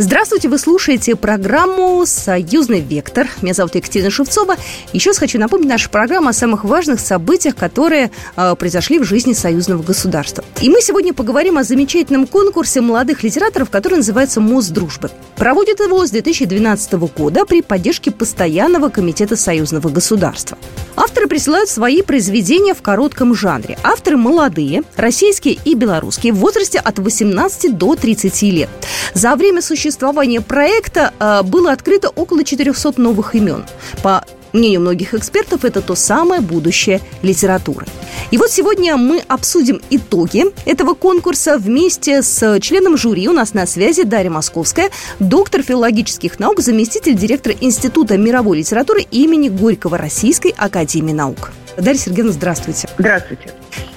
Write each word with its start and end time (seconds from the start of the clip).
Здравствуйте, 0.00 0.48
вы 0.48 0.58
слушаете 0.58 1.16
программу 1.16 2.06
«Союзный 2.06 2.78
вектор». 2.78 3.26
Меня 3.42 3.52
зовут 3.52 3.74
Екатерина 3.74 4.10
Шевцова. 4.10 4.54
Еще 4.92 5.10
раз 5.10 5.18
хочу 5.18 5.40
напомнить 5.40 5.68
нашу 5.68 5.90
программу 5.90 6.28
о 6.28 6.32
самых 6.32 6.62
важных 6.62 7.00
событиях, 7.00 7.56
которые 7.56 8.12
э, 8.36 8.54
произошли 8.54 9.00
в 9.00 9.02
жизни 9.02 9.32
союзного 9.32 9.82
государства. 9.82 10.44
И 10.60 10.70
мы 10.70 10.82
сегодня 10.82 11.12
поговорим 11.12 11.58
о 11.58 11.64
замечательном 11.64 12.28
конкурсе 12.28 12.80
молодых 12.80 13.24
литераторов, 13.24 13.70
который 13.70 13.96
называется 13.96 14.40
«Мост 14.40 14.70
дружбы». 14.70 15.10
Проводит 15.34 15.80
его 15.80 16.06
с 16.06 16.10
2012 16.10 16.92
года 17.16 17.44
при 17.44 17.60
поддержке 17.60 18.12
Постоянного 18.12 18.90
комитета 18.90 19.34
союзного 19.34 19.88
государства. 19.88 20.58
Авторы 20.94 21.26
присылают 21.26 21.68
свои 21.68 22.02
произведения 22.02 22.74
в 22.74 22.82
коротком 22.82 23.34
жанре. 23.34 23.78
Авторы 23.82 24.16
молодые, 24.16 24.82
российские 24.96 25.58
и 25.64 25.74
белорусские, 25.74 26.32
в 26.32 26.36
возрасте 26.36 26.78
от 26.78 26.98
18 27.00 27.76
до 27.76 27.96
30 27.96 28.42
лет. 28.42 28.68
За 29.14 29.34
время 29.36 29.62
существования 29.62 29.87
существования 29.88 30.42
проекта 30.42 31.14
э, 31.18 31.42
было 31.44 31.72
открыто 31.72 32.10
около 32.10 32.44
400 32.44 33.00
новых 33.00 33.34
имен. 33.34 33.64
По 34.02 34.22
мнению 34.52 34.80
многих 34.80 35.14
экспертов, 35.14 35.64
это 35.64 35.80
то 35.80 35.94
самое 35.94 36.42
будущее 36.42 37.00
литературы. 37.22 37.86
И 38.30 38.36
вот 38.36 38.50
сегодня 38.50 38.98
мы 38.98 39.22
обсудим 39.28 39.80
итоги 39.88 40.44
этого 40.66 40.92
конкурса 40.92 41.56
вместе 41.56 42.22
с 42.22 42.60
членом 42.60 42.98
жюри. 42.98 43.28
У 43.28 43.32
нас 43.32 43.54
на 43.54 43.66
связи 43.66 44.02
Дарья 44.02 44.30
Московская, 44.30 44.90
доктор 45.20 45.62
филологических 45.62 46.38
наук, 46.38 46.60
заместитель 46.60 47.14
директора 47.14 47.56
Института 47.58 48.18
мировой 48.18 48.58
литературы 48.58 49.06
имени 49.10 49.48
Горького 49.48 49.96
Российской 49.96 50.54
Академии 50.56 51.12
наук. 51.12 51.50
Дарья 51.78 51.98
Сергеевна, 51.98 52.32
здравствуйте. 52.32 52.88
Здравствуйте. 52.98 53.52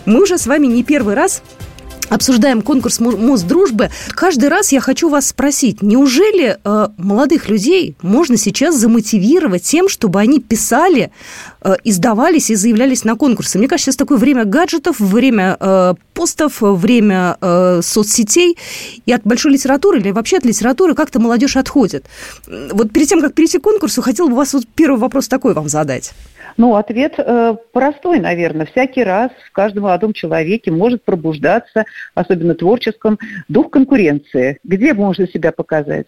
Мы 0.05 0.21
уже 0.21 0.37
с 0.37 0.47
вами 0.47 0.67
не 0.67 0.83
первый 0.83 1.15
раз 1.15 1.41
обсуждаем 2.11 2.61
конкурс 2.61 2.99
«Мост 2.99 3.47
дружбы», 3.47 3.89
каждый 4.09 4.49
раз 4.49 4.71
я 4.71 4.81
хочу 4.81 5.09
вас 5.09 5.27
спросить, 5.27 5.81
неужели 5.81 6.57
э, 6.63 6.87
молодых 6.97 7.47
людей 7.49 7.95
можно 8.01 8.35
сейчас 8.37 8.75
замотивировать 8.75 9.63
тем, 9.63 9.87
чтобы 9.87 10.19
они 10.19 10.39
писали, 10.39 11.11
издавались 11.83 12.49
и 12.49 12.55
заявлялись 12.55 13.03
на 13.03 13.15
конкурсы? 13.15 13.57
Мне 13.57 13.67
кажется, 13.67 13.91
сейчас 13.91 13.97
такое 13.97 14.17
время 14.17 14.45
гаджетов, 14.45 14.99
время 14.99 15.57
э, 15.59 15.93
постов, 16.13 16.61
время 16.61 17.37
э, 17.41 17.81
соцсетей, 17.83 18.57
и 19.05 19.11
от 19.13 19.23
большой 19.23 19.53
литературы 19.53 19.99
или 19.99 20.11
вообще 20.11 20.37
от 20.37 20.45
литературы 20.45 20.95
как-то 20.95 21.19
молодежь 21.19 21.57
отходит. 21.57 22.05
Вот 22.47 22.91
перед 22.91 23.07
тем, 23.07 23.21
как 23.21 23.33
перейти 23.33 23.59
к 23.59 23.61
конкурсу, 23.61 24.01
хотела 24.01 24.27
бы 24.27 24.35
вас 24.35 24.53
вот 24.53 24.63
первый 24.75 24.99
вопрос 24.99 25.27
такой 25.27 25.53
вам 25.53 25.69
задать. 25.69 26.13
Ну, 26.57 26.75
ответ 26.75 27.15
э, 27.17 27.55
простой, 27.71 28.19
наверное. 28.19 28.65
Всякий 28.65 29.03
раз 29.03 29.31
в 29.47 29.51
каждом 29.51 29.83
молодом 29.83 30.13
человеке 30.13 30.71
может 30.71 31.03
пробуждаться, 31.03 31.85
особенно 32.13 32.55
творческом, 32.55 33.17
дух 33.47 33.69
конкуренции. 33.71 34.59
Где 34.63 34.93
можно 34.93 35.27
себя 35.27 35.51
показать? 35.51 36.07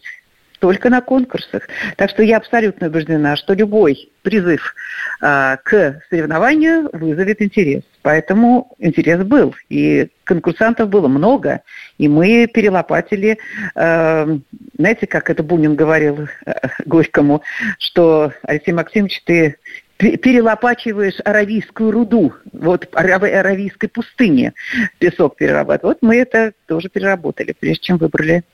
Только 0.63 0.89
на 0.89 1.01
конкурсах. 1.01 1.67
Так 1.97 2.09
что 2.09 2.23
я 2.23 2.37
абсолютно 2.37 2.87
убеждена, 2.87 3.35
что 3.35 3.53
любой 3.53 4.09
призыв 4.21 4.73
э, 5.21 5.57
к 5.61 6.01
соревнованию 6.09 6.89
вызовет 6.93 7.41
интерес. 7.41 7.83
Поэтому 8.01 8.73
интерес 8.79 9.25
был. 9.25 9.53
И 9.67 10.07
конкурсантов 10.23 10.87
было 10.87 11.09
много. 11.09 11.63
И 11.97 12.07
мы 12.07 12.47
перелопатили, 12.47 13.39
э, 13.75 14.37
знаете, 14.77 15.05
как 15.05 15.29
это 15.29 15.43
Бунин 15.43 15.75
говорил 15.75 16.29
э, 16.45 16.53
Горькому, 16.85 17.43
что 17.77 18.31
Алексей 18.43 18.71
Максимович, 18.71 19.21
ты 19.25 19.57
перелопачиваешь 19.97 21.19
аравийскую 21.25 21.91
руду, 21.91 22.33
вот 22.53 22.87
аравийской 22.93 23.89
пустыне 23.89 24.53
песок 24.97 25.35
перерабатывать. 25.35 25.97
Вот 26.01 26.07
мы 26.07 26.15
это 26.15 26.53
тоже 26.67 26.87
переработали, 26.87 27.53
прежде 27.59 27.83
чем 27.83 27.97
выбрали 27.97 28.45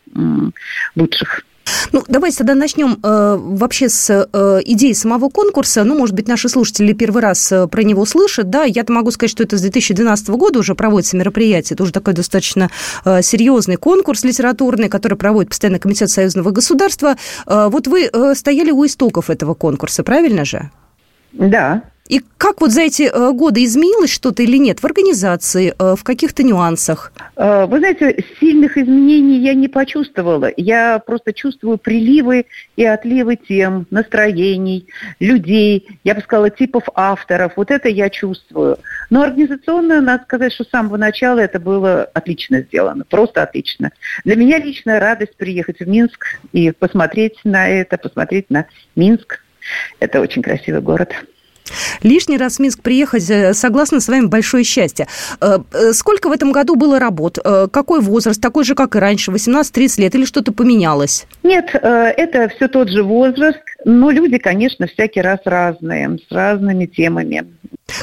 лучших. 0.95 1.43
Ну, 1.91 2.03
давайте 2.07 2.37
тогда 2.37 2.55
начнем 2.55 2.99
э, 3.01 3.37
вообще 3.39 3.89
с 3.89 4.09
э, 4.31 4.59
идеи 4.65 4.93
самого 4.93 5.29
конкурса. 5.29 5.83
Ну, 5.83 5.97
может 5.97 6.15
быть, 6.15 6.27
наши 6.27 6.49
слушатели 6.49 6.93
первый 6.93 7.21
раз 7.21 7.51
э, 7.51 7.67
про 7.67 7.83
него 7.83 8.05
слышат. 8.05 8.49
Да, 8.49 8.63
я-то 8.63 8.93
могу 8.93 9.11
сказать, 9.11 9.31
что 9.31 9.43
это 9.43 9.57
с 9.57 9.61
2012 9.61 10.29
года 10.29 10.59
уже 10.59 10.75
проводится 10.75 11.17
мероприятие. 11.17 11.75
Это 11.75 11.83
уже 11.83 11.91
такой 11.91 12.13
достаточно 12.13 12.69
э, 13.05 13.21
серьезный 13.21 13.77
конкурс 13.77 14.23
литературный, 14.23 14.89
который 14.89 15.17
проводит 15.17 15.49
постоянно 15.49 15.79
Комитет 15.79 16.09
союзного 16.09 16.51
государства. 16.51 17.15
Э, 17.47 17.69
вот 17.71 17.87
вы 17.87 18.09
э, 18.11 18.35
стояли 18.35 18.71
у 18.71 18.85
истоков 18.85 19.29
этого 19.29 19.53
конкурса, 19.53 20.03
правильно 20.03 20.45
же? 20.45 20.69
Да. 21.31 21.83
И 22.09 22.23
как 22.37 22.59
вот 22.59 22.71
за 22.71 22.81
эти 22.81 23.03
э, 23.03 23.31
годы 23.33 23.63
изменилось 23.63 24.09
что-то 24.09 24.41
или 24.41 24.57
нет 24.57 24.79
в 24.79 24.85
организации, 24.85 25.75
э, 25.77 25.95
в 25.95 26.03
каких-то 26.03 26.41
нюансах? 26.41 27.13
Э, 27.35 27.67
вы 27.67 27.77
знаете, 27.77 28.25
сильных 28.39 28.79
изменений 28.79 29.37
я 29.37 29.53
не 29.53 29.67
почувствовала. 29.67 30.49
Я 30.57 30.97
просто 31.05 31.33
чувствую 31.33 31.77
приливы 31.77 32.47
и 32.75 32.83
отливы 32.83 33.35
тем, 33.35 33.85
настроений, 33.91 34.87
людей, 35.19 35.87
я 36.03 36.15
бы 36.15 36.21
сказала, 36.21 36.49
типов 36.49 36.85
авторов. 36.95 37.53
Вот 37.57 37.69
это 37.69 37.89
я 37.89 38.09
чувствую. 38.09 38.79
Но 39.11 39.21
организационно, 39.21 40.01
надо 40.01 40.23
сказать, 40.23 40.51
что 40.51 40.63
с 40.63 40.69
самого 40.69 40.97
начала 40.97 41.37
это 41.37 41.59
было 41.59 42.09
отлично 42.15 42.61
сделано. 42.61 43.03
Просто 43.07 43.43
отлично. 43.43 43.91
Для 44.25 44.35
меня 44.35 44.57
личная 44.57 44.99
радость 44.99 45.35
приехать 45.37 45.79
в 45.79 45.87
Минск 45.87 46.39
и 46.53 46.71
посмотреть 46.71 47.39
на 47.43 47.69
это, 47.69 47.99
посмотреть 47.99 48.49
на 48.49 48.65
Минск, 48.95 49.43
это 49.99 50.21
очень 50.21 50.41
красивый 50.41 50.81
город. 50.81 51.13
Лишний 52.03 52.37
раз 52.37 52.57
в 52.57 52.59
Минск 52.59 52.81
приехать, 52.81 53.29
э, 53.29 53.53
согласно 53.53 53.99
с 53.99 54.07
вами, 54.07 54.25
большое 54.25 54.63
счастье. 54.63 55.07
Э, 55.41 55.59
э, 55.73 55.93
сколько 55.93 56.29
в 56.29 56.31
этом 56.31 56.51
году 56.51 56.75
было 56.75 56.99
работ? 56.99 57.37
Какой 57.71 58.01
возраст? 58.01 58.41
Такой 58.41 58.63
же, 58.63 58.75
как 58.75 58.95
и 58.95 58.99
раньше, 58.99 59.31
18-30 59.31 60.01
лет? 60.01 60.15
Или 60.15 60.25
что-то 60.25 60.51
поменялось? 60.51 61.25
Нет, 61.43 61.69
это 61.73 62.49
все 62.55 62.67
тот 62.67 62.89
же 62.89 63.03
возраст, 63.03 63.59
но 63.85 64.11
люди, 64.11 64.37
конечно, 64.37 64.87
всякий 64.87 65.21
раз 65.21 65.39
разные, 65.45 66.17
с 66.27 66.31
разными 66.31 66.85
темами. 66.85 67.45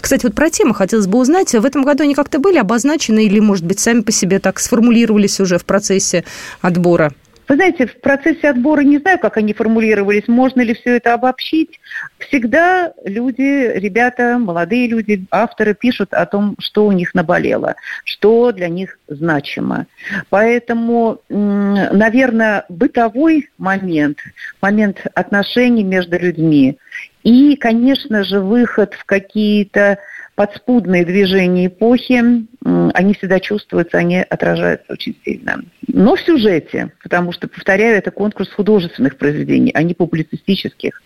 Кстати, 0.01 0.25
вот 0.25 0.35
про 0.35 0.51
темы 0.51 0.75
хотелось 0.75 1.06
бы 1.06 1.19
узнать. 1.19 1.53
В 1.53 1.65
этом 1.65 1.83
году 1.83 2.05
они 2.05 2.15
как-то 2.15 2.39
были 2.39 2.59
обозначены 2.59 3.25
или, 3.25 3.41
может 3.41 3.65
быть, 3.65 3.79
сами 3.79 4.01
по 4.01 4.12
себе 4.12 4.39
так 4.39 4.59
сформулировались 4.59 5.41
уже 5.41 5.59
в 5.59 5.65
процессе 5.65 6.25
отбора? 6.61 7.12
Вы 7.49 7.55
знаете, 7.55 7.87
в 7.87 8.01
процессе 8.01 8.49
отбора 8.49 8.81
не 8.81 8.99
знаю, 8.99 9.19
как 9.19 9.37
они 9.37 9.53
формулировались, 9.53 10.27
можно 10.27 10.61
ли 10.62 10.75
все 10.75 10.97
это 10.97 11.15
обобщить. 11.15 11.81
Всегда 12.19 12.93
люди, 13.05 13.73
ребята, 13.79 14.39
молодые 14.39 14.89
люди, 14.89 15.25
авторы 15.31 15.75
пишут 15.75 16.12
о 16.12 16.27
том, 16.27 16.56
что 16.59 16.87
у 16.87 16.93
них 16.93 17.15
наболело, 17.15 17.77
что 18.05 18.51
для 18.51 18.69
них 18.69 18.99
значимо. 19.06 19.87
Поэтому, 20.29 21.21
наверное, 21.29 22.65
бытовой 22.69 23.49
момент, 23.59 24.19
момент 24.61 25.06
отношений 25.15 25.85
между 25.85 26.19
людьми 26.19 26.79
и, 27.23 27.56
конечно 27.56 28.25
же, 28.25 28.41
выход 28.41 28.95
в 28.95 29.05
какие-то 29.05 29.99
подспудные 30.37 31.05
движения 31.05 31.67
эпохи, 31.67 32.47
они 32.63 33.15
всегда 33.15 33.41
чувствуются, 33.41 33.99
они 33.99 34.19
отражаются 34.19 34.93
очень 34.93 35.17
сильно. 35.25 35.63
Но 35.89 36.15
в 36.15 36.21
сюжете, 36.21 36.93
потому 37.03 37.33
что, 37.33 37.49
повторяю, 37.49 37.97
это 37.97 38.11
конкурс 38.11 38.53
художественных 38.53 39.17
произведений, 39.17 39.73
а 39.75 39.83
не 39.83 39.95
публицистических. 39.95 41.03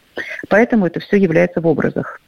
Поэтому 0.49 0.87
это 0.87 1.01
все 1.01 1.17
является 1.17 1.61
в 1.61 1.67
образах. 1.67 2.21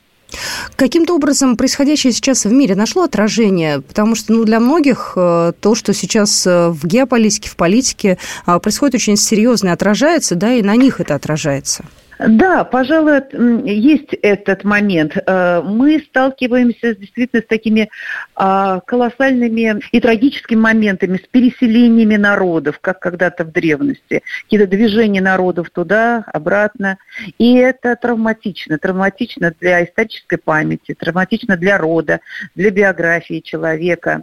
Каким-то 0.76 1.14
образом 1.14 1.56
происходящее 1.56 2.12
сейчас 2.12 2.44
в 2.44 2.52
мире 2.52 2.74
нашло 2.74 3.02
отражение? 3.02 3.82
Потому 3.82 4.14
что 4.14 4.32
ну, 4.32 4.44
для 4.44 4.60
многих 4.60 5.12
э, 5.14 5.52
то, 5.60 5.74
что 5.74 5.92
сейчас 5.92 6.46
э, 6.46 6.68
в 6.68 6.86
геополитике, 6.86 7.50
в 7.50 7.56
политике 7.56 8.16
э, 8.46 8.58
происходит 8.58 8.94
очень 8.94 9.16
серьезно, 9.16 9.72
отражается, 9.72 10.34
да, 10.34 10.54
и 10.54 10.62
на 10.62 10.76
них 10.76 11.00
это 11.00 11.14
отражается. 11.14 11.84
Да, 12.28 12.64
пожалуй, 12.64 13.22
есть 13.64 14.14
этот 14.22 14.64
момент. 14.64 15.16
Э, 15.16 15.62
мы 15.62 15.98
сталкиваемся 16.00 16.94
действительно 16.94 17.42
с 17.42 17.46
такими 17.46 17.90
а, 18.34 18.80
колоссальными 18.80 19.80
и 19.92 20.00
трагическими 20.00 20.58
моментами, 20.58 21.18
с 21.18 21.26
переселениями 21.28 22.16
народов, 22.16 22.78
как 22.80 23.00
когда-то 23.00 23.44
в 23.44 23.52
древности. 23.52 24.22
Какие-то 24.44 24.66
движения 24.66 25.20
народов 25.20 25.70
туда, 25.70 26.24
обратно. 26.32 26.98
И 27.38 27.54
это 27.56 27.96
травматично. 27.96 28.78
Травматично 28.78 29.54
для 29.60 29.84
исторической 29.84 30.36
памяти, 30.36 30.94
травматично 30.94 31.56
для 31.56 31.78
рода, 31.78 32.20
для 32.54 32.70
биографии 32.70 33.40
человека, 33.40 34.22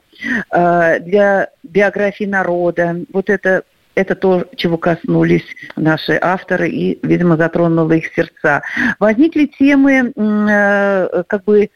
э, 0.52 1.00
для 1.00 1.50
биографии 1.64 2.26
народа. 2.26 2.98
Вот 3.12 3.30
это 3.30 3.64
это 3.96 4.16
то, 4.16 4.46
чего 4.56 4.78
коснулись 4.78 5.46
наши 5.76 6.18
авторы 6.22 6.70
и, 6.70 7.00
видимо, 7.06 7.38
затронуло 7.38 7.92
их 7.94 8.14
сердца. 8.14 8.62
Возникли 9.00 9.46
темы, 9.46 10.14
э, 10.16 11.24
как 11.28 11.44
бы 11.44 11.70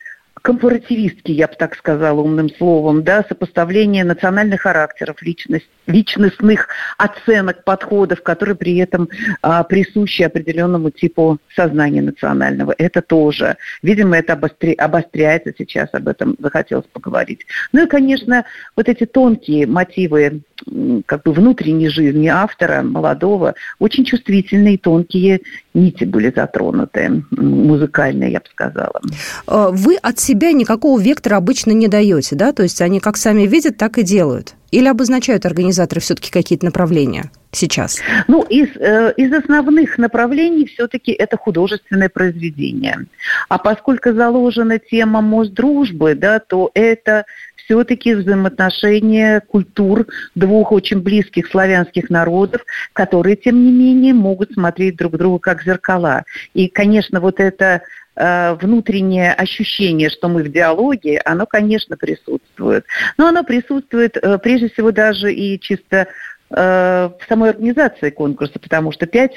компаративистки, 0.44 1.32
я 1.32 1.48
бы 1.48 1.56
так 1.56 1.74
сказала 1.76 2.20
умным 2.20 2.50
словом, 2.50 3.04
да, 3.04 3.24
сопоставление 3.28 4.04
национальных 4.04 4.62
характеров, 4.62 5.22
личность, 5.22 5.70
личностных 5.88 6.68
оценок, 6.98 7.64
подходов, 7.64 8.22
которые 8.22 8.56
при 8.56 8.78
этом 8.78 9.08
а, 9.42 9.64
присущи 9.64 10.22
определенному 10.22 10.92
типу 10.92 11.40
сознания 11.56 12.02
национального. 12.02 12.76
Это 12.78 13.02
тоже. 13.02 13.56
Видимо, 13.82 14.18
это 14.18 14.34
обостри, 14.34 14.74
обостряется 14.74 15.54
сейчас, 15.58 15.90
об 15.94 16.10
этом 16.10 16.36
захотелось 16.38 16.88
поговорить. 16.92 17.46
Ну 17.72 17.86
и, 17.86 17.88
конечно, 17.88 18.44
вот 18.76 18.90
эти 18.90 19.06
тонкие 19.06 19.66
мотивы 19.66 20.42
как 21.06 21.24
бы 21.24 21.34
внутренней 21.34 21.90
жизни 21.90 22.28
автора, 22.28 22.82
молодого, 22.82 23.56
очень 23.80 24.06
чувствительные, 24.06 24.78
тонкие 24.78 25.42
нити 25.74 26.04
были 26.04 26.32
затронуты, 26.36 27.24
музыкальные, 27.32 28.32
я 28.32 28.40
бы 28.40 28.46
сказала. 28.52 29.02
А, 29.48 29.70
вы 29.70 29.96
от 29.96 30.20
себя 30.20 30.52
никакого 30.52 31.00
вектора 31.00 31.38
обычно 31.38 31.72
не 31.72 31.88
даете, 31.88 32.36
да? 32.36 32.54
То 32.54 32.64
есть 32.64 32.82
они 32.82 33.00
как 33.00 33.18
сами 33.18 33.44
видят, 33.44 33.78
так 33.78 33.98
и 33.98 34.04
делают? 34.04 34.56
Или 34.74 34.88
обозначают 34.88 35.46
организаторы 35.46 36.02
все-таки 36.02 36.32
какие-то 36.32 36.66
направления 36.66 37.30
сейчас? 37.52 38.02
Ну, 38.28 38.42
из, 38.42 38.70
э, 38.76 39.14
из 39.18 39.32
основных 39.32 40.00
направлений 40.00 40.66
все-таки 40.66 41.12
это 41.12 41.38
художественное 41.38 42.10
произведение. 42.10 43.06
А 43.50 43.60
поскольку 43.60 44.14
заложена 44.14 44.80
тема 44.80 45.22
Мосдружбы, 45.22 46.16
да, 46.16 46.40
то 46.40 46.72
это 46.74 47.26
все-таки 47.56 48.16
взаимоотношения 48.16 49.42
культур 49.42 50.08
двух 50.34 50.72
очень 50.72 51.02
близких 51.02 51.52
славянских 51.52 52.10
народов, 52.10 52.62
которые, 52.94 53.36
тем 53.36 53.64
не 53.64 53.72
менее, 53.72 54.16
могут 54.16 54.54
смотреть 54.54 54.96
друг 54.96 55.18
друга 55.18 55.38
как 55.38 55.64
зеркала. 55.64 56.24
И, 56.56 56.68
конечно, 56.68 57.20
вот 57.20 57.40
это 57.40 57.84
внутреннее 58.16 59.34
ощущение, 59.34 60.10
что 60.10 60.28
мы 60.28 60.44
в 60.44 60.52
диалоге, 60.52 61.20
оно, 61.26 61.46
конечно, 61.46 61.98
присутствует. 61.98 62.86
Но 63.18 63.28
оно 63.28 63.44
присутствует 63.44 64.18
э, 64.18 64.38
прежде 64.38 64.70
всего 64.70 64.92
даже 64.92 65.34
и 65.34 65.60
чисто 65.60 66.08
э, 66.50 66.56
в 66.56 67.20
самой 67.28 67.52
организации 67.52 68.12
конкурса, 68.12 68.60
потому 68.60 68.92
что 68.92 69.08
пять 69.08 69.34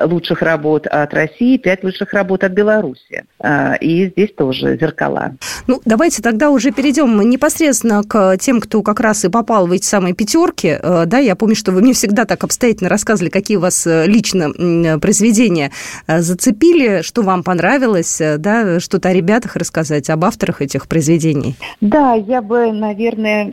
лучших 0.00 0.42
работ 0.42 0.86
от 0.86 1.14
России, 1.14 1.56
пять 1.56 1.84
лучших 1.84 2.12
работ 2.12 2.44
от 2.44 2.52
Беларуси. 2.52 3.24
А, 3.38 3.74
и 3.74 4.08
здесь 4.08 4.32
тоже 4.36 4.76
зеркала. 4.78 5.36
Ну, 5.66 5.80
давайте 5.84 6.22
тогда 6.22 6.50
уже 6.50 6.70
перейдем 6.72 7.20
непосредственно 7.28 8.02
к 8.02 8.36
тем, 8.38 8.60
кто 8.60 8.82
как 8.82 9.00
раз 9.00 9.24
и 9.24 9.28
попал 9.28 9.66
в 9.66 9.72
эти 9.72 9.84
самые 9.84 10.14
пятерки. 10.14 10.78
Э, 10.80 11.04
да, 11.06 11.18
я 11.18 11.36
помню, 11.36 11.54
что 11.54 11.72
вы 11.72 11.80
мне 11.80 11.92
всегда 11.92 12.24
так 12.24 12.44
обстоятельно 12.44 12.88
рассказывали, 12.88 13.30
какие 13.30 13.56
у 13.56 13.60
вас 13.60 13.86
э, 13.86 14.06
лично 14.06 14.98
произведения 14.98 15.70
э, 16.06 16.20
зацепили, 16.20 17.02
что 17.02 17.22
вам 17.22 17.42
понравилось, 17.42 18.20
да, 18.38 18.80
что-то 18.80 19.08
о 19.08 19.12
ребятах 19.12 19.56
рассказать, 19.56 20.10
об 20.10 20.24
авторах 20.24 20.62
этих 20.62 20.88
произведений. 20.88 21.54
Да, 21.80 22.14
я 22.14 22.42
бы, 22.42 22.72
наверное, 22.72 23.52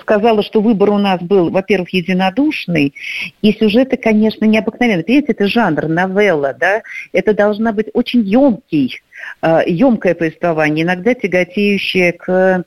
сказала, 0.00 0.42
что 0.42 0.60
выбор 0.60 0.90
у 0.90 0.98
нас 0.98 1.20
был, 1.20 1.50
во-первых, 1.50 1.90
единодушный, 1.90 2.94
и 3.42 3.52
сюжеты, 3.52 3.96
конечно, 3.96 4.44
необыкновенные. 4.44 5.04
Видите, 5.06 5.32
это 5.32 5.43
жанр, 5.46 5.88
новелла, 5.88 6.54
да, 6.58 6.82
это 7.12 7.34
должна 7.34 7.72
быть 7.72 7.88
очень 7.92 8.20
емкий, 8.22 9.02
емкое 9.66 10.12
э, 10.12 10.16
повествование, 10.16 10.84
иногда 10.84 11.14
тяготеющее 11.14 12.12
к 12.12 12.64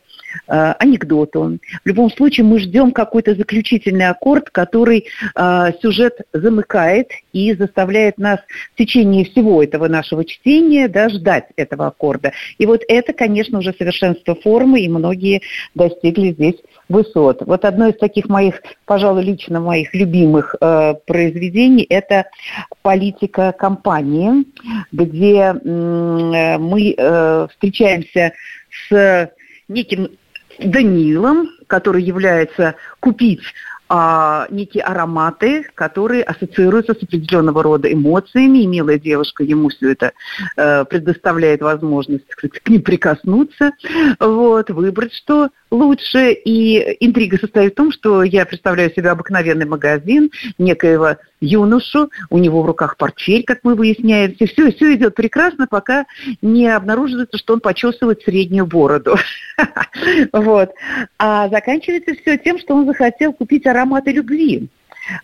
э, 0.48 0.74
анекдоту. 0.80 1.60
В 1.84 1.88
любом 1.88 2.12
случае 2.12 2.46
мы 2.46 2.60
ждем 2.60 2.92
какой-то 2.92 3.36
заключительный 3.36 4.08
аккорд, 4.08 4.50
который 4.50 5.06
э, 5.36 5.72
сюжет 5.82 6.20
замыкает 6.34 7.12
и 7.34 7.54
заставляет 7.54 8.18
нас 8.18 8.40
в 8.74 8.78
течение 8.78 9.26
всего 9.26 9.64
этого 9.64 9.88
нашего 9.88 10.26
чтения 10.26 10.88
да, 10.88 11.10
ждать 11.10 11.46
этого 11.56 11.88
аккорда. 11.88 12.34
И 12.58 12.66
вот 12.66 12.82
это, 12.88 13.14
конечно, 13.14 13.60
уже 13.60 13.74
совершенство 13.74 14.36
формы, 14.36 14.82
и 14.82 14.90
многие 14.90 15.42
достигли 15.76 16.32
здесь 16.32 16.56
высот. 16.90 17.42
Вот 17.46 17.66
одно 17.66 17.88
из 17.88 17.98
таких 17.98 18.30
моих, 18.30 18.62
пожалуй, 18.86 19.24
лично 19.24 19.60
моих 19.60 19.94
любимых 19.94 20.56
э, 20.60 20.94
произведений– 21.06 21.86
это 21.90 22.26
«Политика 22.82 23.52
компании», 23.52 24.46
где 24.92 25.54
э, 25.54 26.47
мы 26.58 26.94
э, 26.98 27.48
встречаемся 27.52 28.34
с 28.90 29.32
неким 29.68 30.12
Данилом, 30.60 31.50
который 31.68 32.02
является 32.04 32.76
купить 33.00 33.42
а, 33.90 34.48
некие 34.50 34.84
ароматы, 34.84 35.66
которые 35.76 36.24
ассоциируются 36.24 36.94
с 36.94 37.04
определенного 37.04 37.64
рода 37.64 37.92
эмоциями, 37.92 38.60
и 38.60 38.68
милая 38.68 39.00
девушка 39.00 39.44
ему 39.44 39.70
все 39.70 39.92
это 39.92 40.14
э, 40.56 40.86
предоставляет 40.86 41.62
возможность 41.62 42.30
сказать, 42.32 42.60
к 42.60 42.70
ним 42.70 42.82
прикоснуться, 42.82 43.72
вот, 44.20 44.70
выбрать, 44.70 45.14
что 45.14 45.50
лучше. 45.72 46.32
И 46.34 46.98
интрига 47.00 47.38
состоит 47.38 47.74
в 47.74 47.76
том, 47.76 47.92
что 47.92 48.24
я 48.24 48.46
представляю 48.46 48.92
себе 48.92 49.10
обыкновенный 49.10 49.66
магазин 49.66 50.32
некоего 50.58 51.18
юношу, 51.40 52.10
у 52.30 52.38
него 52.38 52.64
в 52.64 52.66
руках 52.66 52.98
портфель, 52.98 53.44
как 53.44 53.60
мы 53.64 53.76
выясняем. 53.76 54.34
Все, 54.36 54.48
все, 54.48 54.72
все 54.72 54.96
идет 54.96 55.16
прекрасно, 55.16 55.68
пока 55.68 56.06
не 56.42 56.68
обнаруживается, 56.68 57.38
что 57.38 57.54
он 57.54 57.60
почесывает 57.60 58.22
среднюю 58.24 58.66
бороду. 58.66 59.16
Вот. 60.32 60.72
А 61.18 61.50
заканчивается 61.50 62.14
все 62.22 62.38
тем, 62.38 62.60
что 62.60 62.76
он 62.76 62.86
захотел 62.86 63.34
купить 63.34 63.66
ароматы 63.78 64.12
любви. 64.12 64.70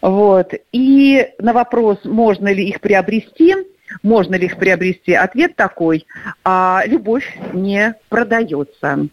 Вот. 0.01 0.53
И 0.71 1.27
на 1.39 1.53
вопрос, 1.53 1.99
можно 2.03 2.53
ли 2.53 2.69
их 2.69 2.79
приобрести, 2.79 3.55
можно 4.01 4.35
ли 4.35 4.45
их 4.45 4.57
приобрести? 4.57 5.13
Ответ 5.13 5.55
такой. 5.55 6.05
А, 6.43 6.83
любовь 6.85 7.25
не 7.53 7.95
продается. 8.09 9.07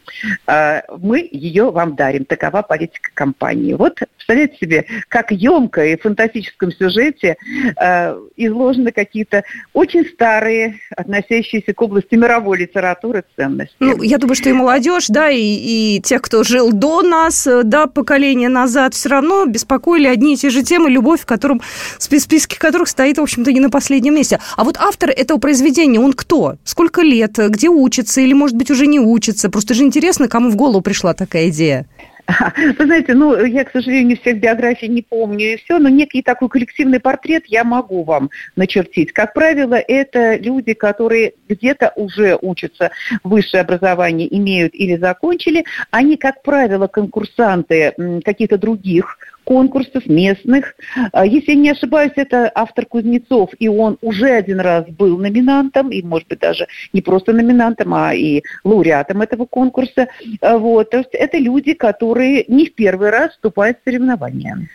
А, 0.47 0.83
мы 0.99 1.29
ее 1.31 1.71
вам 1.71 1.97
дарим. 1.97 2.25
Такова 2.25 2.63
политика 2.63 3.11
компании. 3.13 3.75
Вот 3.75 4.01
представляете 4.17 4.57
себе, 4.59 4.87
как 5.09 5.33
емко 5.33 5.85
и 5.85 5.97
в 5.97 6.03
фантастическом 6.03 6.73
сюжете 6.73 7.37
а, 7.77 8.17
изложены 8.37 8.93
какие-то 8.93 9.45
очень 9.73 10.05
старые, 10.07 10.81
относящиеся 10.97 11.73
к 11.75 11.83
области 11.83 12.15
мировой 12.15 12.59
литературы 12.59 13.25
ценности. 13.37 13.77
Ну, 13.81 14.03
я 14.03 14.19
думаю, 14.19 14.37
что 14.37 14.49
и 14.49 14.53
молодежь, 14.53 15.07
да, 15.09 15.31
и, 15.31 15.41
и 15.41 16.01
тех, 16.03 16.23
кто 16.23 16.43
жил 16.43 16.73
до 16.73 17.03
нас, 17.03 17.47
да, 17.65 17.87
поколение 17.87 18.49
назад, 18.49 18.95
все 18.95 19.09
равно 19.09 19.47
беспокоили 19.47 20.07
одни 20.07 20.35
и 20.35 20.37
те 20.37 20.51
же 20.51 20.63
темы, 20.63 20.91
любовь, 20.91 21.21
в 21.21 21.27
котором, 21.27 21.61
в 21.99 22.03
списке 22.03 22.59
которых 22.59 22.89
стоит, 22.89 23.19
в 23.19 23.23
общем-то, 23.23 23.53
не 23.53 23.61
на 23.61 23.71
последнем 23.71 24.15
месте. 24.15 24.39
А 24.61 24.65
вот 24.65 24.77
автор 24.79 25.09
этого 25.09 25.39
произведения, 25.39 25.99
он 25.99 26.13
кто? 26.13 26.57
Сколько 26.65 27.01
лет? 27.01 27.33
Где 27.39 27.71
учится? 27.71 28.21
Или, 28.21 28.35
может 28.35 28.59
быть, 28.59 28.71
уже 28.71 28.87
не 28.87 29.01
учится? 29.01 29.49
Просто 29.49 29.73
же 29.73 29.85
интересно, 29.85 30.29
кому 30.29 30.51
в 30.51 30.57
голову 30.57 30.83
пришла 30.83 31.15
такая 31.15 31.49
идея. 31.49 31.87
Вы 32.79 32.85
знаете, 32.85 33.15
ну, 33.15 33.43
я, 33.43 33.65
к 33.65 33.73
сожалению, 33.73 34.19
всех 34.19 34.39
биографий 34.39 34.89
не 34.89 35.01
помню 35.01 35.55
и 35.55 35.57
все, 35.57 35.79
но 35.79 35.89
некий 35.89 36.21
такой 36.21 36.51
коллективный 36.51 37.01
портрет 37.01 37.45
я 37.47 37.65
могу 37.65 38.05
вам 38.05 38.29
начертить. 38.55 39.13
Как 39.13 39.33
правило, 39.33 39.75
это 39.75 40.37
люди, 40.37 40.75
которые 40.75 41.33
где-то 41.49 41.93
уже 41.97 42.39
учатся 42.41 42.91
высшее 43.25 43.63
образование, 43.63 44.29
имеют 44.37 44.75
или 44.75 44.97
закончили. 44.97 45.65
Они, 45.91 46.19
как 46.19 46.43
правило, 46.43 46.87
конкурсанты 46.87 47.95
каких-то 48.25 48.59
других 48.59 49.17
конкурсов 49.51 50.07
местных. 50.07 50.77
А, 51.11 51.27
если 51.27 51.51
я 51.51 51.57
не 51.57 51.71
ошибаюсь, 51.71 52.13
это 52.15 52.53
автор 52.55 52.87
Кузнецов, 52.87 53.51
и 53.59 53.67
он 53.67 53.99
уже 54.01 54.29
один 54.31 54.61
раз 54.61 54.87
был 54.87 55.19
номинантом, 55.19 55.91
и, 55.91 56.03
может 56.03 56.29
быть, 56.29 56.39
даже 56.39 56.69
не 56.93 57.01
просто 57.01 57.33
номинантом, 57.33 57.93
а 57.93 58.15
и 58.15 58.45
лауреатом 58.63 59.23
этого 59.23 59.47
конкурса. 59.47 60.07
А, 60.41 60.57
вот. 60.57 60.91
То 60.91 60.99
есть 60.99 61.11
это 61.15 61.37
люди, 61.39 61.73
которые 61.73 62.45
не 62.47 62.67
в 62.67 62.75
первый 62.77 63.11
раз 63.11 63.33
вступают 63.33 63.79
в 63.79 63.85
соревнования. 63.85 64.69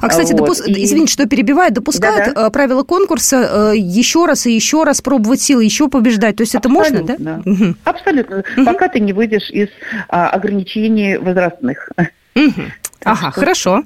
А, 0.00 0.08
кстати, 0.08 0.32
вот. 0.32 0.38
допус... 0.38 0.66
и... 0.66 0.82
извините, 0.82 1.12
что 1.12 1.26
перебивает, 1.28 1.74
допускают 1.74 2.34
Да-да. 2.34 2.46
Э, 2.46 2.50
правила 2.50 2.84
конкурса 2.84 3.72
э, 3.74 3.76
еще 3.76 4.24
раз 4.24 4.46
и 4.46 4.54
еще 4.54 4.84
раз 4.84 5.02
пробовать 5.02 5.42
силы, 5.42 5.62
еще 5.62 5.90
побеждать. 5.90 6.36
То 6.36 6.42
есть 6.42 6.54
Абсолютно. 6.54 7.02
это 7.02 7.22
можно, 7.22 7.42
да? 7.44 7.50
Угу. 7.50 7.74
Абсолютно. 7.84 8.44
Угу. 8.56 8.64
Пока 8.64 8.88
ты 8.88 8.98
не 8.98 9.12
выйдешь 9.12 9.50
из 9.50 9.68
а, 10.08 10.30
ограничений 10.30 11.18
возрастных. 11.18 11.90
Угу. 12.34 12.62
Ага, 13.04 13.30
что... 13.30 13.40
хорошо. 13.40 13.82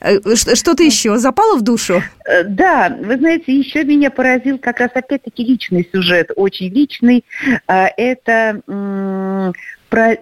Э, 0.00 0.18
что-то 0.34 0.82
еще 0.82 1.16
запало 1.18 1.56
в 1.56 1.62
душу? 1.62 2.02
Э, 2.24 2.44
да, 2.44 2.96
вы 3.00 3.16
знаете, 3.16 3.56
еще 3.56 3.84
меня 3.84 4.10
поразил 4.10 4.58
как 4.58 4.80
раз 4.80 4.90
опять-таки 4.94 5.44
личный 5.44 5.88
сюжет, 5.92 6.30
очень 6.36 6.68
личный. 6.68 7.24
А, 7.66 7.88
это 7.96 8.62
про 9.88 10.16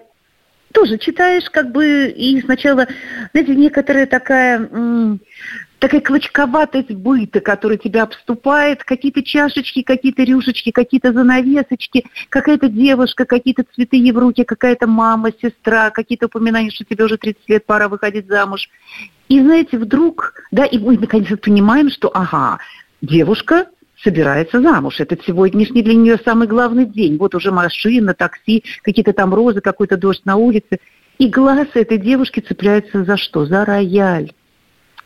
тоже 0.71 0.97
читаешь 0.97 1.49
как 1.49 1.71
бы 1.71 2.07
и 2.09 2.41
сначала, 2.41 2.85
знаете, 3.31 3.55
некоторая 3.55 4.05
такая 4.05 4.59
такая 5.79 6.01
клочковатость 6.01 6.91
быта, 6.91 7.39
которая 7.39 7.77
тебя 7.77 8.03
обступает, 8.03 8.83
какие-то 8.83 9.23
чашечки, 9.23 9.81
какие-то 9.81 10.23
рюшечки, 10.23 10.71
какие-то 10.71 11.13
занавесочки, 11.13 12.05
какая-то 12.29 12.69
девушка, 12.69 13.25
какие-то 13.25 13.63
цветы 13.73 13.97
ей 13.97 14.11
в 14.11 14.17
руки, 14.17 14.43
какая-то 14.43 14.87
мама, 14.87 15.31
сестра, 15.41 15.89
какие-то 15.89 16.27
упоминания, 16.27 16.71
что 16.71 16.85
тебе 16.85 17.05
уже 17.05 17.17
30 17.17 17.49
лет, 17.49 17.65
пора 17.65 17.89
выходить 17.89 18.27
замуж. 18.27 18.69
И 19.27 19.39
знаете, 19.39 19.77
вдруг, 19.77 20.33
да, 20.51 20.65
и 20.65 20.77
мы 20.77 20.97
наконец 20.97 21.27
понимаем, 21.39 21.89
что, 21.89 22.09
ага, 22.13 22.59
девушка 23.01 23.67
собирается 24.03 24.61
замуж. 24.61 24.99
Это 24.99 25.17
сегодняшний 25.25 25.81
для 25.81 25.95
нее 25.95 26.19
самый 26.23 26.47
главный 26.47 26.85
день. 26.85 27.17
Вот 27.17 27.33
уже 27.33 27.51
машина, 27.51 28.13
такси, 28.13 28.63
какие-то 28.83 29.13
там 29.13 29.33
розы, 29.33 29.61
какой-то 29.61 29.97
дождь 29.97 30.21
на 30.25 30.35
улице. 30.35 30.79
И 31.17 31.27
глаз 31.27 31.67
этой 31.73 31.97
девушки 31.97 32.39
цепляется 32.41 33.03
за 33.03 33.17
что? 33.17 33.45
За 33.45 33.65
рояль 33.65 34.31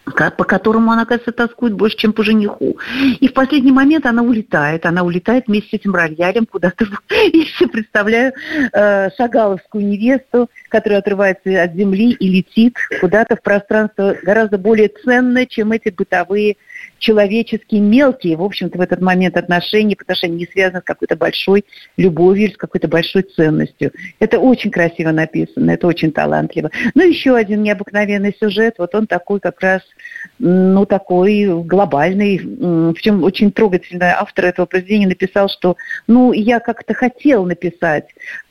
по 0.10 0.44
которому 0.44 0.92
она, 0.92 1.04
оказывается, 1.04 1.32
тоскует 1.32 1.74
больше, 1.74 1.98
чем 1.98 2.13
по 2.13 2.24
жениху. 2.24 2.78
И 3.20 3.28
в 3.28 3.34
последний 3.34 3.72
момент 3.72 4.06
она 4.06 4.24
улетает. 4.24 4.86
Она 4.86 5.04
улетает 5.04 5.48
вместе 5.48 5.70
с 5.70 5.74
этим 5.74 5.96
роялем 5.96 6.46
куда-то. 6.46 6.86
Я 7.10 7.46
себе 7.46 7.70
представляю 7.70 8.34
э, 8.74 9.10
шагаловскую 9.18 9.86
невесту, 9.86 10.50
которая 10.70 11.00
отрывается 11.00 11.62
от 11.62 11.74
земли 11.74 12.12
и 12.12 12.28
летит 12.30 12.75
куда-то 13.01 13.36
в 13.36 13.42
пространство 13.42 14.16
гораздо 14.24 14.58
более 14.58 14.89
ценное, 14.89 15.46
чем 15.46 15.72
эти 15.72 15.89
бытовые 15.89 16.56
человеческие, 17.00 17.82
мелкие, 17.82 18.36
в 18.36 18.44
общем-то, 18.44 18.78
в 18.78 18.82
этот 18.82 19.01
момент 19.01 19.38
отношения, 19.38 19.96
потому 19.96 20.16
что 20.16 20.28
они 20.28 20.38
не 20.38 20.46
связаны 20.46 20.82
с 20.82 20.84
какой-то 20.84 21.16
большой 21.16 21.66
любовью, 21.98 22.51
с 22.51 22.58
какой-то 22.58 22.88
большой 22.88 23.24
ценностью. 23.24 23.92
Это 24.20 24.39
очень 24.39 24.70
красиво 24.70 25.12
написано, 25.12 25.72
это 25.72 25.88
очень 25.88 26.12
талантливо. 26.12 26.72
Ну, 26.94 27.04
еще 27.04 27.36
один 27.36 27.63
необыкновенный 27.63 28.36
сюжет, 28.39 28.75
вот 28.78 28.94
он 28.96 29.08
такой 29.08 29.39
как 29.39 29.60
раз, 29.62 29.82
ну, 30.39 30.86
такой 30.86 31.46
глобальный, 31.63 32.39
причем 32.94 33.24
очень 33.24 33.51
трогательно 33.51 34.20
автор 34.20 34.46
этого 34.46 34.65
произведения 34.65 35.08
написал, 35.08 35.50
что, 35.50 35.77
ну, 36.08 36.32
я 36.32 36.60
как-то 36.60 36.94
хотел 36.94 37.46
написать, 37.46 38.06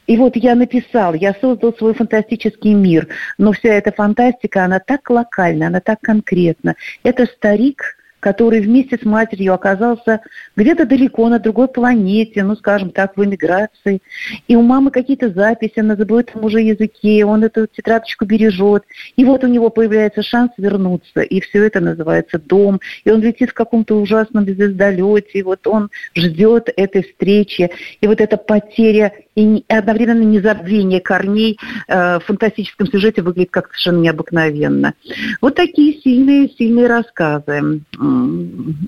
и 0.09 0.17
вот 0.17 0.37
я 0.37 0.55
написал, 0.55 1.12
я 1.12 1.35
создал 1.38 1.75
свой 1.75 1.93
фантастический 1.93 2.73
мир, 2.73 3.09
но 3.37 3.52
вся 3.52 3.75
эта 3.75 3.93
фантастика, 3.93 4.64
она 4.64 4.81
так 4.81 5.09
локальна, 5.11 5.67
она 5.67 5.81
так 5.81 6.00
конкретна. 6.00 6.76
Это 7.02 7.26
старик, 7.26 7.98
который 8.20 8.60
вместе 8.60 8.98
с 9.00 9.04
матерью 9.04 9.54
оказался 9.54 10.20
где-то 10.56 10.87
далеко 10.87 11.28
на 11.28 11.38
другой 11.38 11.68
планете, 11.68 12.42
ну, 12.42 12.56
скажем 12.56 12.90
так, 12.90 13.16
в 13.16 13.25
эмиграции. 13.25 14.00
И 14.48 14.56
у 14.56 14.62
мамы 14.62 14.90
какие-то 14.90 15.30
записи 15.30 15.80
на 15.80 15.96
забытом 15.96 16.44
уже 16.44 16.60
языке, 16.60 17.25
он 17.25 17.44
эту 17.44 17.66
тетрадочку 17.66 18.25
бережет. 18.25 18.84
И 19.16 19.25
вот 19.25 19.44
у 19.44 19.46
него 19.46 19.70
появляется 19.70 20.22
шанс 20.22 20.52
вернуться. 20.58 21.20
И 21.20 21.40
все 21.40 21.64
это 21.64 21.80
называется 21.80 22.38
дом. 22.38 22.80
И 23.04 23.10
он 23.10 23.20
летит 23.20 23.50
в 23.50 23.54
каком-то 23.54 24.00
ужасном 24.00 24.44
звездолете. 24.44 25.38
И 25.38 25.42
вот 25.42 25.66
он 25.66 25.90
ждет 26.14 26.70
этой 26.76 27.02
встречи. 27.02 27.70
И 28.00 28.06
вот 28.06 28.20
эта 28.20 28.37
потеря 28.37 29.12
и 29.38 29.64
одновременно 29.68 30.22
незабвение 30.22 31.00
корней 31.00 31.58
э, 31.87 32.18
в 32.18 32.25
фантастическом 32.25 32.88
сюжете 32.88 33.22
выглядит 33.22 33.50
как 33.52 33.66
совершенно 33.68 34.00
необыкновенно. 34.00 34.94
Вот 35.40 35.54
такие 35.54 36.00
сильные, 36.00 36.48
сильные 36.48 36.88
рассказы 36.88 37.82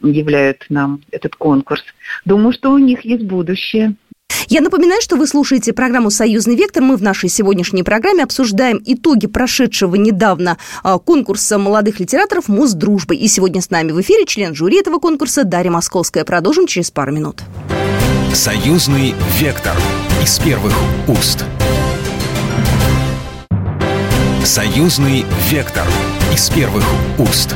являют 0.02 0.66
нам 0.68 1.00
этот 1.10 1.36
конкурс. 1.36 1.82
Думаю, 2.24 2.52
что 2.52 2.72
у 2.72 2.78
них 2.78 3.04
есть 3.04 3.24
будущее. 3.24 3.96
Я 4.48 4.60
напоминаю, 4.62 5.00
что 5.00 5.14
вы 5.14 5.28
слушаете 5.28 5.72
программу 5.72 6.10
«Союзный 6.10 6.56
вектор». 6.56 6.82
Мы 6.82 6.96
в 6.96 7.02
нашей 7.02 7.28
сегодняшней 7.28 7.84
программе 7.84 8.24
обсуждаем 8.24 8.80
итоги 8.84 9.28
прошедшего 9.28 9.94
недавно 9.94 10.58
а, 10.82 10.98
конкурса 10.98 11.56
молодых 11.56 12.00
литераторов 12.00 12.48
«Муз 12.48 12.72
дружбы». 12.72 13.14
И 13.14 13.28
сегодня 13.28 13.60
с 13.60 13.70
нами 13.70 13.92
в 13.92 14.00
эфире 14.00 14.26
член 14.26 14.54
жюри 14.54 14.80
этого 14.80 14.98
конкурса 14.98 15.44
Дарья 15.44 15.70
Московская. 15.70 16.24
Продолжим 16.24 16.66
через 16.66 16.90
пару 16.90 17.12
минут. 17.12 17.42
«Союзный 18.34 19.14
вектор» 19.38 19.76
из 20.20 20.38
первых 20.40 20.74
уст. 21.06 21.44
«Союзный 24.44 25.24
вектор» 25.48 25.86
из 26.32 26.50
первых 26.50 26.84
уст. 27.18 27.54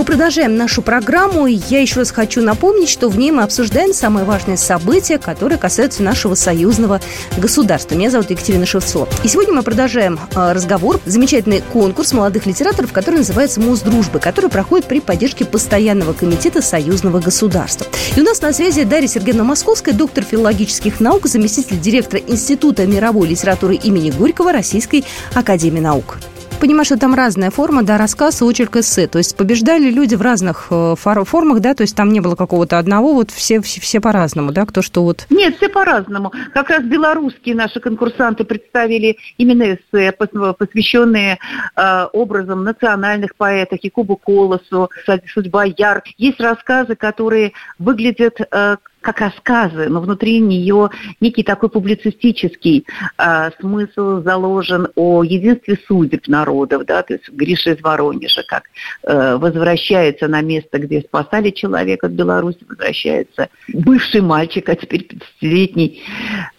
Мы 0.00 0.06
продолжаем 0.06 0.56
нашу 0.56 0.80
программу. 0.80 1.46
И 1.46 1.60
я 1.68 1.82
еще 1.82 1.96
раз 1.96 2.10
хочу 2.10 2.40
напомнить, 2.40 2.88
что 2.88 3.10
в 3.10 3.18
ней 3.18 3.32
мы 3.32 3.42
обсуждаем 3.42 3.92
самые 3.92 4.24
важные 4.24 4.56
события, 4.56 5.18
которые 5.18 5.58
касаются 5.58 6.02
нашего 6.02 6.34
союзного 6.34 7.02
государства. 7.36 7.96
Меня 7.96 8.08
зовут 8.08 8.30
Екатерина 8.30 8.64
Шевцова. 8.64 9.06
И 9.24 9.28
сегодня 9.28 9.52
мы 9.52 9.62
продолжаем 9.62 10.18
э, 10.34 10.52
разговор. 10.52 10.98
Замечательный 11.04 11.62
конкурс 11.70 12.14
молодых 12.14 12.46
литераторов, 12.46 12.94
который 12.94 13.16
называется 13.16 13.60
«Муз 13.60 13.80
дружбы», 13.80 14.20
который 14.20 14.48
проходит 14.48 14.86
при 14.86 15.00
поддержке 15.00 15.44
Постоянного 15.44 16.14
комитета 16.14 16.62
союзного 16.62 17.20
государства. 17.20 17.86
И 18.16 18.20
у 18.22 18.24
нас 18.24 18.40
на 18.40 18.54
связи 18.54 18.84
Дарья 18.84 19.06
Сергеевна 19.06 19.44
Московская, 19.44 19.92
доктор 19.92 20.24
филологических 20.24 21.00
наук, 21.00 21.26
заместитель 21.26 21.78
директора 21.78 22.22
Института 22.26 22.86
мировой 22.86 23.28
литературы 23.28 23.74
имени 23.74 24.10
Горького 24.10 24.50
Российской 24.50 25.04
Академии 25.34 25.80
наук 25.80 26.16
понимаю, 26.60 26.84
что 26.84 26.98
там 26.98 27.14
разная 27.14 27.50
форма, 27.50 27.82
да, 27.82 27.98
рассказ, 27.98 28.42
очерк, 28.42 28.76
эссе. 28.76 29.08
То 29.08 29.18
есть 29.18 29.36
побеждали 29.36 29.90
люди 29.90 30.14
в 30.14 30.22
разных 30.22 30.68
э, 30.70 30.94
формах, 30.96 31.60
да, 31.60 31.74
то 31.74 31.82
есть 31.82 31.96
там 31.96 32.12
не 32.12 32.20
было 32.20 32.36
какого-то 32.36 32.78
одного, 32.78 33.14
вот 33.14 33.30
все, 33.30 33.60
все, 33.60 33.80
все 33.80 34.00
по-разному, 34.00 34.52
да, 34.52 34.66
кто 34.66 34.82
что 34.82 35.02
вот... 35.02 35.26
Нет, 35.30 35.56
все 35.56 35.68
по-разному. 35.68 36.32
Как 36.52 36.70
раз 36.70 36.84
белорусские 36.84 37.54
наши 37.54 37.80
конкурсанты 37.80 38.44
представили 38.44 39.16
именно 39.38 39.74
эссе, 39.74 40.12
посвященные 40.12 41.38
э, 41.76 42.06
образом 42.12 42.64
национальных 42.64 43.34
поэтов, 43.36 43.78
Якубу 43.82 44.16
Колосу, 44.16 44.90
«Судьба 45.32 45.64
Яр». 45.64 46.02
Есть 46.18 46.40
рассказы, 46.40 46.94
которые 46.94 47.52
выглядят 47.78 48.38
э, 48.40 48.76
как 49.00 49.20
рассказы, 49.20 49.88
но 49.88 50.00
внутри 50.00 50.40
нее 50.40 50.90
некий 51.20 51.42
такой 51.42 51.70
публицистический 51.70 52.86
э, 53.18 53.50
смысл 53.58 54.22
заложен 54.22 54.88
о 54.94 55.22
единстве 55.22 55.78
судеб 55.86 56.28
народов, 56.28 56.84
да, 56.86 57.02
то 57.02 57.14
есть 57.14 57.28
Гриша 57.30 57.72
из 57.72 57.80
Воронежа, 57.80 58.42
как 58.46 58.64
э, 59.04 59.36
возвращается 59.36 60.28
на 60.28 60.42
место, 60.42 60.78
где 60.78 61.00
спасали 61.00 61.50
человека 61.50 62.08
в 62.08 62.12
Беларуси, 62.12 62.58
возвращается 62.68 63.48
бывший 63.68 64.20
мальчик, 64.20 64.68
а 64.68 64.76
теперь 64.76 65.06
50-летний 65.06 66.02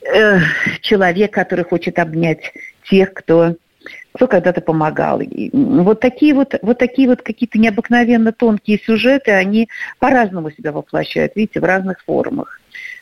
э, 0.01 0.39
человек, 0.81 1.31
который 1.33 1.65
хочет 1.65 1.99
обнять 1.99 2.51
тех, 2.89 3.13
кто 3.13 3.55
кто 4.13 4.27
когда-то 4.27 4.61
помогал. 4.61 5.21
И 5.21 5.49
вот 5.53 5.99
такие 5.99 6.33
вот, 6.33 6.55
вот 6.61 6.77
такие 6.77 7.07
вот 7.07 7.21
какие-то 7.21 7.59
необыкновенно 7.59 8.31
тонкие 8.31 8.79
сюжеты, 8.79 9.31
они 9.31 9.69
по-разному 9.99 10.51
себя 10.51 10.71
воплощают, 10.71 11.35
видите, 11.35 11.59
в 11.59 11.63
разных 11.63 12.01
формах. 12.03 12.59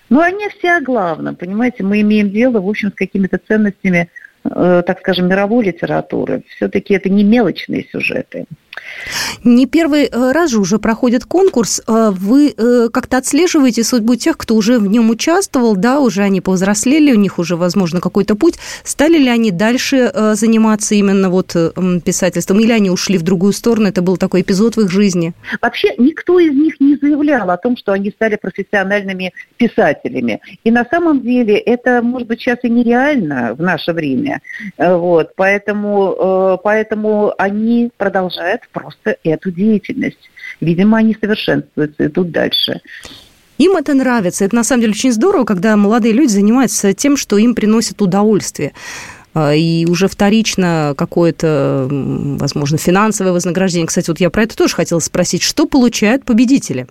Но 0.09 0.21
они 0.21 0.47
все 0.49 0.77
о 0.77 0.81
главном, 0.81 1.35
понимаете, 1.35 1.83
мы 1.83 2.01
имеем 2.01 2.31
дело, 2.31 2.59
в 2.61 2.67
общем, 2.67 2.91
с 2.91 2.95
какими-то 2.95 3.39
ценностями, 3.47 4.09
э, 4.43 4.83
так 4.85 4.99
скажем, 4.99 5.27
мировой 5.27 5.65
литературы. 5.65 6.43
Все-таки 6.55 6.95
это 6.95 7.09
не 7.09 7.23
мелочные 7.23 7.85
сюжеты. 7.91 8.45
Не 9.43 9.65
первый 9.65 10.05
э, 10.05 10.31
раз 10.31 10.51
же 10.51 10.59
уже 10.59 10.79
проходит 10.79 11.25
конкурс. 11.25 11.81
Э, 11.87 12.11
вы 12.11 12.53
э, 12.55 12.89
как-то 12.91 13.17
отслеживаете 13.17 13.83
судьбу 13.83 14.15
тех, 14.15 14.37
кто 14.37 14.55
уже 14.55 14.79
в 14.79 14.87
нем 14.87 15.09
участвовал, 15.09 15.75
да, 15.75 15.99
уже 15.99 16.23
они 16.23 16.41
повзрослели, 16.41 17.11
у 17.11 17.15
них 17.15 17.39
уже, 17.39 17.55
возможно, 17.55 18.01
какой-то 18.01 18.35
путь. 18.35 18.55
Стали 18.83 19.17
ли 19.17 19.29
они 19.29 19.51
дальше 19.51 20.11
заниматься 20.33 20.95
именно 20.95 21.29
вот 21.29 21.55
писательством, 22.03 22.59
или 22.59 22.71
они 22.71 22.89
ушли 22.89 23.17
в 23.17 23.23
другую 23.23 23.53
сторону? 23.53 23.87
Это 23.87 24.01
был 24.01 24.17
такой 24.17 24.41
эпизод 24.41 24.75
в 24.75 24.81
их 24.81 24.91
жизни? 24.91 25.33
Вообще 25.61 25.93
никто 25.97 26.39
из 26.39 26.53
них 26.53 26.79
не 26.79 26.97
заявлял 26.97 27.49
о 27.49 27.57
том, 27.57 27.77
что 27.77 27.91
они 27.93 28.11
стали 28.11 28.35
профессиональными 28.35 29.33
писателями. 29.57 30.41
И 30.63 30.71
на 30.71 30.85
самом 30.89 31.21
деле 31.21 31.57
это, 31.57 32.01
может 32.01 32.27
быть, 32.27 32.41
сейчас 32.41 32.59
и 32.63 32.69
нереально 32.69 33.55
в 33.55 33.61
наше 33.61 33.93
время. 33.93 34.41
Вот, 34.77 35.31
поэтому, 35.35 36.59
поэтому 36.63 37.33
они 37.37 37.91
продолжают 37.97 38.58
просто 38.71 39.17
эту 39.23 39.51
деятельность. 39.51 40.29
Видимо, 40.61 40.97
они 40.97 41.15
совершенствуются, 41.19 42.05
идут 42.05 42.31
дальше. 42.31 42.81
Им 43.57 43.75
это 43.75 43.93
нравится. 43.93 44.45
Это 44.45 44.55
на 44.55 44.63
самом 44.63 44.81
деле 44.81 44.93
очень 44.93 45.11
здорово, 45.11 45.43
когда 45.43 45.75
молодые 45.75 46.13
люди 46.13 46.31
занимаются 46.31 46.93
тем, 46.93 47.17
что 47.17 47.37
им 47.37 47.55
приносит 47.55 48.01
удовольствие 48.01 48.71
а, 49.33 49.53
и 49.53 49.85
уже 49.85 50.07
вторично 50.07 50.93
какое-то, 50.97 51.87
возможно, 51.89 52.77
финансовое 52.77 53.33
вознаграждение. 53.33 53.87
Кстати, 53.87 54.09
вот 54.09 54.19
я 54.19 54.29
про 54.29 54.43
это 54.43 54.55
тоже 54.55 54.75
хотела 54.75 54.99
спросить. 54.99 55.43
Что 55.43 55.65
получают 55.65 56.23
победители? 56.23 56.87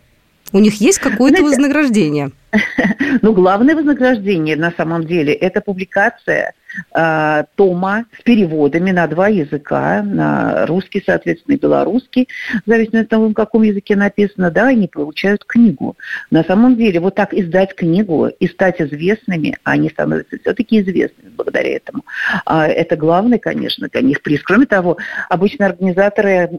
У 0.52 0.58
них 0.60 0.80
есть 0.80 0.98
какое-то 0.98 1.42
вознаграждение? 1.42 2.32
Ну, 3.22 3.32
главное 3.32 3.74
вознаграждение 3.74 4.56
на 4.56 4.72
самом 4.72 5.06
деле– 5.06 5.32
это 5.34 5.60
публикация 5.60 6.52
э, 6.94 7.44
тома 7.56 8.04
с 8.18 8.22
переводами 8.22 8.90
на 8.90 9.06
два 9.06 9.28
языка, 9.28 10.02
на 10.02 10.66
русский, 10.66 11.02
соответственно, 11.04 11.54
и 11.54 11.58
белорусский, 11.58 12.28
в 12.64 12.68
зависимости 12.68 13.04
от 13.04 13.08
того, 13.08 13.28
на 13.28 13.34
каком 13.34 13.62
языке 13.62 13.96
написано, 13.96 14.50
да, 14.50 14.68
они 14.68 14.88
получают 14.88 15.44
книгу. 15.44 15.96
На 16.30 16.44
самом 16.44 16.76
деле, 16.76 17.00
вот 17.00 17.14
так 17.14 17.34
издать 17.34 17.74
книгу 17.74 18.26
и 18.26 18.46
стать 18.48 18.80
известными, 18.80 19.56
они 19.64 19.88
становятся 19.88 20.38
все-таки 20.38 20.80
известными 20.80 21.30
благодаря 21.36 21.76
этому. 21.76 22.04
А 22.44 22.66
это 22.66 22.96
главный, 22.96 23.38
конечно, 23.38 23.88
для 23.88 24.02
них 24.02 24.22
приз. 24.22 24.42
Кроме 24.42 24.66
того, 24.66 24.98
обычно 25.28 25.66
организаторы, 25.66 26.50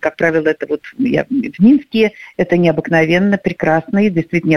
как 0.00 0.16
правило, 0.16 0.48
это 0.48 0.66
вот 0.68 0.82
я, 0.98 1.24
в 1.24 1.58
Минске, 1.60 2.12
это 2.36 2.56
необыкновенно 2.56 3.38
прекрасный, 3.38 4.10
действительно 4.10 4.52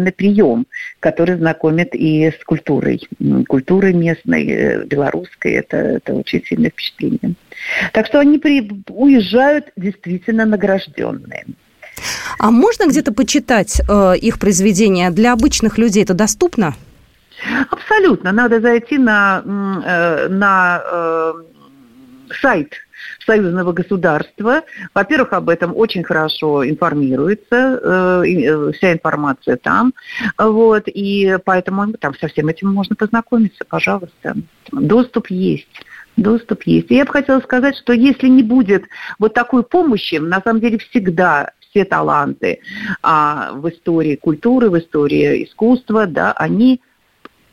необыкновенный 0.00 0.12
прием, 0.12 0.66
который 1.00 1.36
знакомит 1.36 1.94
и 1.94 2.30
с 2.30 2.44
культурой, 2.44 3.08
культурой 3.48 3.92
местной, 3.92 4.10
местной, 4.20 4.46
э, 4.48 4.84
белорусской, 4.84 5.52
это, 5.52 5.76
это 5.76 6.14
очень 6.14 6.44
сильное 6.44 6.70
впечатление. 6.70 7.34
Так 7.92 8.06
что 8.06 8.20
они 8.20 8.38
при, 8.38 8.70
уезжают 8.88 9.66
действительно 9.76 10.44
награжденные. 10.46 11.44
А 12.38 12.50
можно 12.50 12.86
где-то 12.88 13.12
почитать 13.12 13.80
э, 13.80 14.16
их 14.16 14.38
произведения? 14.38 15.10
Для 15.10 15.32
обычных 15.32 15.78
людей 15.78 16.02
это 16.02 16.14
доступно? 16.14 16.74
Абсолютно. 17.70 18.32
Надо 18.32 18.60
зайти 18.60 18.98
на, 18.98 19.42
э, 19.44 20.28
на 20.28 20.82
э, 20.84 21.32
сайт 22.40 22.72
союзного 23.24 23.72
государства. 23.72 24.62
Во-первых, 24.94 25.32
об 25.32 25.48
этом 25.48 25.76
очень 25.76 26.02
хорошо 26.02 26.68
информируется, 26.68 27.80
э, 27.82 28.24
э, 28.26 28.72
вся 28.72 28.92
информация 28.92 29.56
там. 29.56 29.94
Вот, 30.38 30.84
и 30.86 31.38
поэтому 31.44 31.92
там 31.94 32.14
со 32.14 32.28
всем 32.28 32.48
этим 32.48 32.72
можно 32.72 32.96
познакомиться, 32.96 33.64
пожалуйста. 33.68 34.34
Доступ 34.72 35.28
есть. 35.28 35.68
Доступ 36.16 36.64
есть. 36.64 36.90
И 36.90 36.96
я 36.96 37.04
бы 37.04 37.12
хотела 37.12 37.40
сказать, 37.40 37.76
что 37.76 37.92
если 37.92 38.28
не 38.28 38.42
будет 38.42 38.84
вот 39.18 39.34
такой 39.34 39.62
помощи, 39.62 40.16
на 40.16 40.40
самом 40.42 40.60
деле 40.60 40.78
всегда 40.78 41.52
все 41.70 41.84
таланты 41.84 42.60
а, 43.02 43.52
в 43.52 43.68
истории 43.68 44.16
культуры, 44.16 44.70
в 44.70 44.78
истории 44.78 45.44
искусства, 45.44 46.06
да, 46.06 46.32
они 46.32 46.80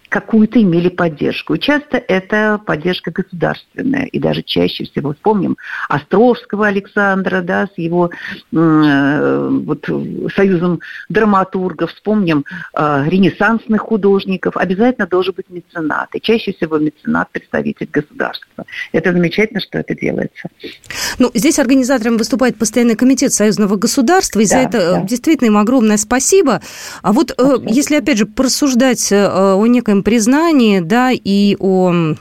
какую-то 0.10 0.62
имели 0.62 0.90
поддержку. 0.90 1.56
И 1.56 1.60
часто 1.60 1.98
это 1.98 2.62
поддержка 2.66 3.12
государственная. 3.12 4.06
И 4.06 4.20
даже 4.20 4.42
чаще 4.42 4.86
всего 4.86 5.14
вспомним 5.14 5.58
Островского 5.90 6.68
Александра 6.68 7.42
да, 7.42 7.68
с 7.68 7.78
его 7.78 8.10
э, 8.54 9.50
вот, 9.66 9.90
союзом 10.36 10.80
драматургов, 11.10 11.92
вспомним 11.92 12.46
э, 12.74 13.04
ренессансных 13.08 13.82
художников. 13.82 14.56
Обязательно 14.56 15.08
должен 15.08 15.34
быть 15.36 15.50
меценат. 15.50 16.10
И 16.16 16.22
чаще 16.22 16.54
всего 16.54 16.78
меценат– 16.78 17.30
представитель 17.32 17.90
государства. 17.92 18.66
Это 18.94 19.12
замечательно, 19.12 19.60
что 19.60 19.80
это 19.80 19.94
делается. 19.96 20.50
Ну, 21.20 21.32
здесь 21.34 21.60
организатором 21.60 22.18
выступает 22.18 22.58
постоянный 22.58 22.96
комитет 22.96 23.34
союзного 23.34 23.76
государства. 23.76 24.40
И 24.40 24.44
да, 24.44 24.50
за 24.50 24.58
это 24.58 24.78
э, 24.78 24.92
да. 24.92 25.02
действительно 25.02 25.48
им 25.48 25.58
огромное 25.58 25.98
спасибо. 25.98 26.62
А 27.02 27.12
вот 27.12 27.34
э, 27.38 27.58
если, 27.66 27.96
опять 27.96 28.18
же, 28.18 28.26
порассуждать 28.26 29.12
э, 29.12 29.28
о 29.28 29.66
некой 29.68 29.97
своем 29.98 30.04
признании, 30.04 30.80
да, 30.80 31.12
и 31.12 31.56
о 31.60 32.16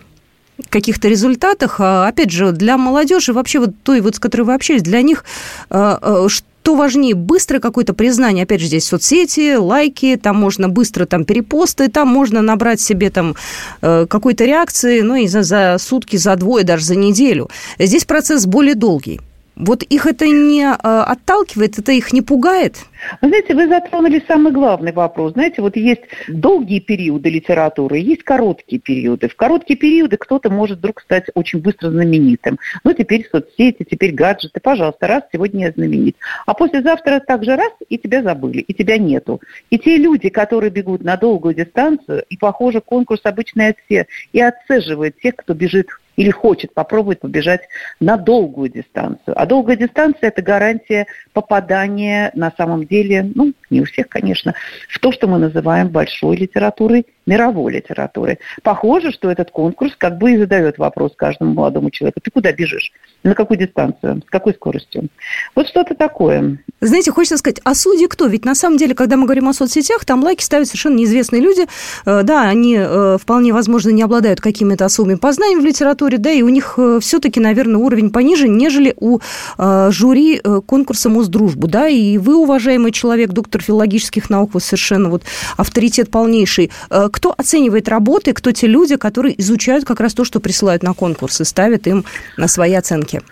каких-то 0.70 1.08
результатах, 1.08 1.76
а, 1.80 2.08
опять 2.08 2.30
же, 2.30 2.52
для 2.52 2.78
молодежи, 2.78 3.32
вообще 3.32 3.58
вот 3.58 3.70
той, 3.82 4.00
вот, 4.00 4.16
с 4.16 4.18
которой 4.18 4.42
вы 4.42 4.54
общались, 4.54 4.82
для 4.82 5.02
них 5.02 5.24
а, 5.68 5.98
а, 6.00 6.28
что 6.28 6.74
важнее, 6.74 7.14
быстрое 7.14 7.60
какое-то 7.60 7.94
признание, 7.94 8.44
опять 8.44 8.60
же, 8.60 8.66
здесь 8.66 8.86
соцсети, 8.86 9.54
лайки, 9.54 10.18
там 10.20 10.36
можно 10.36 10.68
быстро 10.68 11.06
там 11.06 11.24
перепосты, 11.24 11.88
там 11.88 12.08
можно 12.08 12.42
набрать 12.42 12.80
себе 12.80 13.10
там 13.10 13.36
э, 13.82 14.06
какой-то 14.08 14.44
реакции, 14.44 15.00
ну, 15.02 15.14
и 15.14 15.28
за, 15.28 15.44
за 15.44 15.76
сутки, 15.78 16.16
за 16.16 16.34
двое, 16.34 16.64
даже 16.64 16.84
за 16.84 16.96
неделю. 16.96 17.48
Здесь 17.78 18.04
процесс 18.04 18.46
более 18.46 18.74
долгий. 18.74 19.20
Вот 19.56 19.82
их 19.82 20.04
это 20.04 20.26
не 20.26 20.70
отталкивает, 20.70 21.78
это 21.78 21.92
их 21.92 22.12
не 22.12 22.20
пугает? 22.20 22.76
Вы 23.22 23.28
знаете, 23.28 23.54
вы 23.54 23.68
затронули 23.68 24.22
самый 24.28 24.52
главный 24.52 24.92
вопрос. 24.92 25.32
Знаете, 25.32 25.62
вот 25.62 25.76
есть 25.76 26.02
долгие 26.28 26.80
периоды 26.80 27.30
литературы, 27.30 27.96
есть 27.98 28.22
короткие 28.22 28.80
периоды. 28.80 29.28
В 29.28 29.36
короткие 29.36 29.78
периоды 29.78 30.18
кто-то 30.18 30.50
может 30.50 30.78
вдруг 30.78 31.00
стать 31.00 31.24
очень 31.34 31.60
быстро 31.60 31.90
знаменитым. 31.90 32.58
Ну, 32.84 32.92
теперь 32.92 33.26
соцсети, 33.30 33.86
теперь 33.90 34.12
гаджеты. 34.12 34.60
Пожалуйста, 34.60 35.06
раз, 35.06 35.22
сегодня 35.32 35.66
я 35.66 35.72
знаменит. 35.72 36.16
А 36.44 36.52
послезавтра 36.52 37.20
также 37.20 37.56
раз, 37.56 37.72
и 37.88 37.96
тебя 37.96 38.22
забыли, 38.22 38.58
и 38.58 38.74
тебя 38.74 38.98
нету. 38.98 39.40
И 39.70 39.78
те 39.78 39.96
люди, 39.96 40.28
которые 40.28 40.70
бегут 40.70 41.02
на 41.02 41.16
долгую 41.16 41.54
дистанцию, 41.54 42.24
и, 42.28 42.36
похоже, 42.36 42.82
конкурс 42.82 43.22
обычный 43.24 43.68
отсе, 43.68 44.06
и 44.34 44.40
отцеживает 44.40 45.18
тех, 45.18 45.36
кто 45.36 45.54
бежит 45.54 45.88
или 46.16 46.30
хочет 46.30 46.74
попробовать 46.74 47.20
побежать 47.20 47.62
на 48.00 48.16
долгую 48.16 48.70
дистанцию. 48.70 49.40
А 49.40 49.46
долгая 49.46 49.76
дистанция– 49.76 50.28
это 50.30 50.42
гарантия 50.42 51.06
попадания 51.32 52.30
на 52.34 52.52
самом 52.56 52.86
деле, 52.86 53.30
ну, 53.34 53.52
не 53.70 53.82
у 53.82 53.84
всех, 53.84 54.08
конечно, 54.08 54.54
в 54.88 54.98
то, 54.98 55.12
что 55.12 55.26
мы 55.26 55.38
называем 55.38 55.88
большой 55.88 56.36
литературой, 56.36 57.06
мировой 57.26 57.72
литературой. 57.72 58.38
Похоже, 58.62 59.10
что 59.10 59.30
этот 59.30 59.50
конкурс 59.50 59.94
как 59.96 60.18
бы 60.18 60.32
и 60.32 60.38
задает 60.38 60.78
вопрос 60.78 61.12
каждому 61.16 61.54
молодому 61.54 61.90
человеку. 61.90 62.20
Ты 62.20 62.30
куда 62.30 62.52
бежишь? 62.52 62.92
На 63.24 63.34
какую 63.34 63.58
дистанцию? 63.58 64.22
С 64.26 64.30
какой 64.30 64.54
скоростью? 64.54 65.08
Вот 65.54 65.68
что-то 65.68 65.94
такое. 65.94 66.58
Знаете, 66.80 67.10
хочется 67.10 67.38
сказать, 67.38 67.60
а 67.64 67.74
судьи 67.74 68.06
кто? 68.06 68.26
Ведь 68.26 68.44
на 68.44 68.54
самом 68.54 68.78
деле, 68.78 68.94
когда 68.94 69.16
мы 69.16 69.24
говорим 69.24 69.48
о 69.48 69.52
соцсетях, 69.52 70.04
там 70.04 70.22
лайки 70.22 70.44
ставят 70.44 70.68
совершенно 70.68 70.96
неизвестные 70.96 71.42
люди. 71.42 71.66
Э, 72.04 72.22
да, 72.22 72.42
они 72.48 72.76
э, 72.78 73.18
вполне 73.20 73.52
возможно 73.52 73.90
не 73.90 74.02
обладают 74.02 74.40
какими-то 74.40 74.84
особыми 74.84 75.16
познаниями 75.16 75.60
в 75.60 75.64
литературе, 75.64 76.05
да, 76.14 76.30
и 76.30 76.42
у 76.42 76.48
них 76.48 76.74
э, 76.76 77.00
все-таки, 77.02 77.40
наверное, 77.40 77.78
уровень 77.78 78.10
пониже, 78.10 78.48
нежели 78.48 78.94
у 78.96 79.18
жюри 79.58 80.40
конкурса 80.66 81.08
Мосдружбу, 81.08 81.66
да, 81.66 81.88
и 81.88 82.18
вы, 82.18 82.36
уважаемый 82.36 82.92
человек, 82.92 83.30
доктор 83.30 83.62
филологических 83.62 84.30
наук, 84.30 84.54
вы 84.54 84.60
совершенно 84.60 85.08
вот 85.08 85.22
авторитет 85.56 86.10
полнейший. 86.10 86.70
Кто 87.12 87.34
оценивает 87.36 87.88
работы, 87.88 88.32
кто 88.32 88.52
те 88.52 88.66
люди, 88.66 88.96
которые 88.96 89.40
изучают 89.40 89.84
как 89.84 90.00
раз 90.00 90.14
то, 90.14 90.24
что 90.24 90.40
присылают 90.40 90.82
на 90.82 90.94
конкурс 90.94 91.40
и 91.40 91.44
ставят 91.44 91.86
им 91.86 92.04
на 92.36 92.48
свои 92.48 92.74
оценки? 92.74 93.22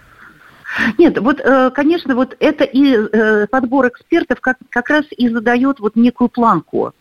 Нет, 0.99 1.19
вот, 1.19 1.41
э, 1.41 1.71
конечно, 1.71 2.15
вот 2.15 2.37
это 2.41 2.65
и 2.65 2.97
э, 2.97 3.47
подбор 3.49 3.89
экспертов 3.89 4.41
как, 4.41 4.59
как 4.71 4.89
раз 4.91 5.05
и 5.17 5.29
задает 5.29 5.81
вот 5.81 5.97
некую 5.97 6.29
планку. 6.29 6.93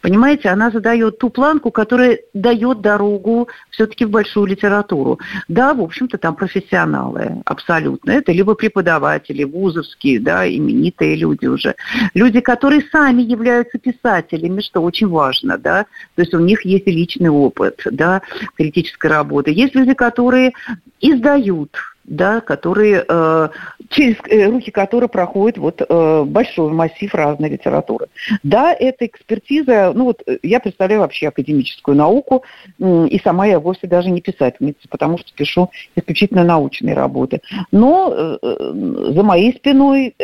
Понимаете, 0.00 0.48
она 0.48 0.70
задает 0.70 1.18
ту 1.18 1.30
планку, 1.30 1.70
которая 1.70 2.20
дает 2.34 2.80
дорогу 2.80 3.48
все-таки 3.70 4.04
в 4.04 4.10
большую 4.10 4.46
литературу. 4.46 5.18
Да, 5.48 5.74
в 5.74 5.80
общем-то, 5.80 6.18
там 6.18 6.34
профессионалы 6.34 7.42
абсолютно. 7.44 8.10
Это 8.10 8.32
либо 8.32 8.54
преподаватели, 8.54 9.44
вузовские, 9.44 10.20
да, 10.20 10.48
именитые 10.48 11.16
люди 11.16 11.46
уже. 11.46 11.74
Люди, 12.14 12.40
которые 12.40 12.82
сами 12.92 13.22
являются 13.22 13.78
писателями, 13.78 14.60
что 14.60 14.82
очень 14.82 15.08
важно, 15.08 15.58
да. 15.58 15.86
То 16.14 16.22
есть 16.22 16.34
у 16.34 16.38
них 16.38 16.64
есть 16.64 16.86
личный 16.86 17.30
опыт, 17.30 17.80
да, 17.90 18.22
критической 18.56 19.10
работы. 19.10 19.50
Есть 19.50 19.74
люди, 19.74 19.94
которые 19.94 20.52
издают 21.00 21.76
да, 22.04 22.40
которые, 22.40 23.04
э, 23.08 23.48
через 23.88 24.16
э, 24.28 24.48
руки 24.48 24.70
которых 24.70 25.10
проходит 25.10 25.58
вот 25.58 25.82
э, 25.86 26.24
большой 26.24 26.72
массив 26.72 27.14
разной 27.14 27.50
литературы. 27.50 28.06
Да, 28.42 28.72
эта 28.72 29.06
экспертиза, 29.06 29.92
ну 29.94 30.04
вот 30.04 30.22
я 30.42 30.60
представляю 30.60 31.02
вообще 31.02 31.28
академическую 31.28 31.96
науку, 31.96 32.42
и 32.78 33.20
сама 33.22 33.46
я 33.46 33.60
вовсе 33.60 33.86
даже 33.86 34.10
не 34.10 34.20
писательница, 34.20 34.80
потому 34.88 35.18
что 35.18 35.32
пишу 35.34 35.70
исключительно 35.94 36.44
научные 36.44 36.94
работы. 36.94 37.40
Но 37.70 38.38
за 38.42 39.22
моей 39.22 39.54
спиной 39.54 40.14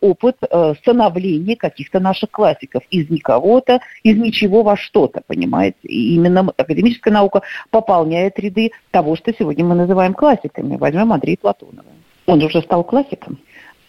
опыт 0.00 0.36
становления 0.80 1.56
каких-то 1.56 2.00
наших 2.00 2.30
классиков 2.30 2.82
из 2.90 3.10
никого-то, 3.10 3.80
из 4.02 4.16
ничего 4.16 4.62
во 4.62 4.76
что-то, 4.76 5.22
понимаете? 5.26 5.76
И 5.82 6.14
именно 6.14 6.52
академическая 6.56 7.12
наука 7.12 7.42
пополняет 7.70 8.38
ряды 8.38 8.72
того, 8.90 9.16
что 9.16 9.32
сегодня 9.36 9.64
мы 9.64 9.74
называем 9.74 10.14
классиками. 10.14 10.76
Возьмем 10.76 11.12
Андрея 11.24 11.38
Платонова. 11.38 11.88
Он 12.26 12.42
уже 12.42 12.60
стал 12.60 12.84
классиком. 12.84 13.38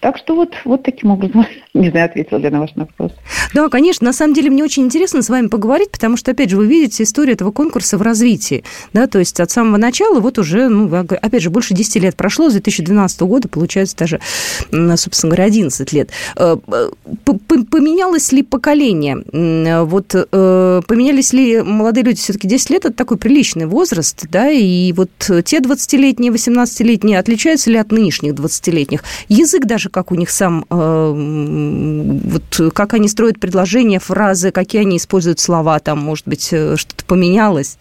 Так 0.06 0.20
что 0.20 0.36
вот, 0.36 0.54
вот 0.66 0.84
таким 0.84 1.10
образом, 1.10 1.48
не 1.74 1.90
знаю, 1.90 2.06
ответила 2.06 2.38
ли 2.38 2.48
на 2.52 2.60
ваш 2.60 2.70
вопрос. 2.76 3.12
Да, 3.56 3.70
конечно. 3.70 4.06
На 4.06 4.14
самом 4.14 4.36
деле 4.36 4.52
мне 4.52 4.64
очень 4.64 4.84
интересно 4.84 5.24
с 5.24 5.30
вами 5.30 5.48
поговорить, 5.48 5.90
потому 5.90 6.16
что, 6.16 6.30
опять 6.30 6.52
же, 6.52 6.58
вы 6.58 6.68
видите 6.68 7.02
историю 7.02 7.34
этого 7.34 7.50
конкурса 7.50 7.98
в 7.98 8.04
развитии. 8.04 8.64
Да, 8.94 9.08
то 9.08 9.18
есть 9.18 9.40
от 9.40 9.50
самого 9.50 9.78
начала 9.78 10.20
вот 10.20 10.38
уже, 10.38 10.70
ну, 10.70 10.96
опять 10.96 11.42
же, 11.42 11.50
больше 11.50 11.74
10 11.74 12.04
лет 12.04 12.16
прошло, 12.16 12.52
с 12.52 12.54
2012 12.54 13.22
года, 13.22 13.48
получается, 13.48 13.98
даже, 13.98 14.20
собственно 14.70 15.32
говоря, 15.32 15.46
11 15.46 15.92
лет. 15.92 16.12
Э, 16.36 16.56
поменялось 17.26 18.32
ли 18.32 18.44
поколение? 18.44 19.24
Вот 19.86 20.14
э, 20.14 20.82
поменялись 20.88 21.34
ли 21.34 21.64
молодые 21.64 22.04
люди? 22.04 22.20
Все-таки 22.20 22.48
10 22.48 22.70
лет– 22.70 22.86
это 22.86 22.94
такой 22.94 23.18
приличный 23.18 23.66
возраст, 23.66 24.28
да, 24.30 24.52
и 24.52 24.94
вот 24.94 25.10
те 25.18 25.58
20-летние, 25.58 26.32
18-летние 26.32 27.18
отличаются 27.18 27.72
ли 27.72 27.78
от 27.78 27.92
нынешних 27.92 28.34
20-летних? 28.34 29.04
Язык 29.30 29.66
даже 29.66 29.90
как 29.96 30.12
у 30.12 30.16
них 30.16 30.30
сам, 30.30 30.66
э, 30.70 32.22
вот 32.26 32.74
как 32.74 32.94
они 32.96 33.08
строят 33.08 33.40
предложения, 33.40 34.00
фразы, 34.00 34.52
какие 34.52 34.82
они 34.82 34.98
используют 34.98 35.40
слова, 35.40 35.80
там, 35.80 36.00
может 36.00 36.28
быть, 36.28 36.50
э, 36.52 36.76
что-то 36.76 37.06
поменялось? 37.06 37.78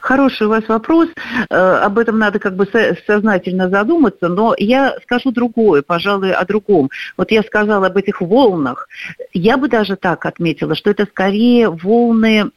Хороший 0.00 0.46
у 0.46 0.50
вас 0.50 0.66
вопрос. 0.68 1.08
Э, 1.50 1.80
об 1.82 1.98
этом 1.98 2.18
надо 2.18 2.38
как 2.38 2.56
бы 2.56 2.66
сознательно 3.06 3.68
задуматься, 3.68 4.28
но 4.28 4.54
я 4.56 4.96
скажу 5.02 5.32
другое, 5.32 5.82
пожалуй, 5.82 6.32
о 6.32 6.44
другом. 6.44 6.90
Вот 7.16 7.30
я 7.30 7.42
сказала 7.42 7.86
об 7.88 7.96
этих 7.96 8.20
волнах. 8.20 8.88
Я 9.32 9.56
бы 9.56 9.68
даже 9.68 9.96
так 9.96 10.24
отметила, 10.24 10.74
что 10.74 10.90
это 10.90 11.04
скорее 11.06 11.68
волны, 11.68 12.50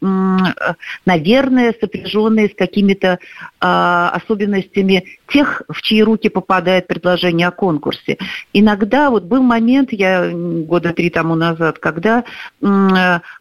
наверное, 1.05 1.75
сопряженные 1.79 2.49
с 2.49 2.55
какими-то 2.55 3.19
а, 3.59 4.11
особенностями 4.11 5.05
тех, 5.27 5.63
в 5.67 5.81
чьи 5.81 6.03
руки 6.03 6.29
попадает 6.29 6.87
предложение 6.87 7.47
о 7.47 7.51
конкурсе. 7.51 8.17
Иногда 8.53 9.09
вот 9.09 9.23
был 9.23 9.41
момент, 9.41 9.91
я 9.91 10.29
года 10.31 10.93
три 10.93 11.09
тому 11.09 11.35
назад, 11.35 11.79
когда 11.79 12.23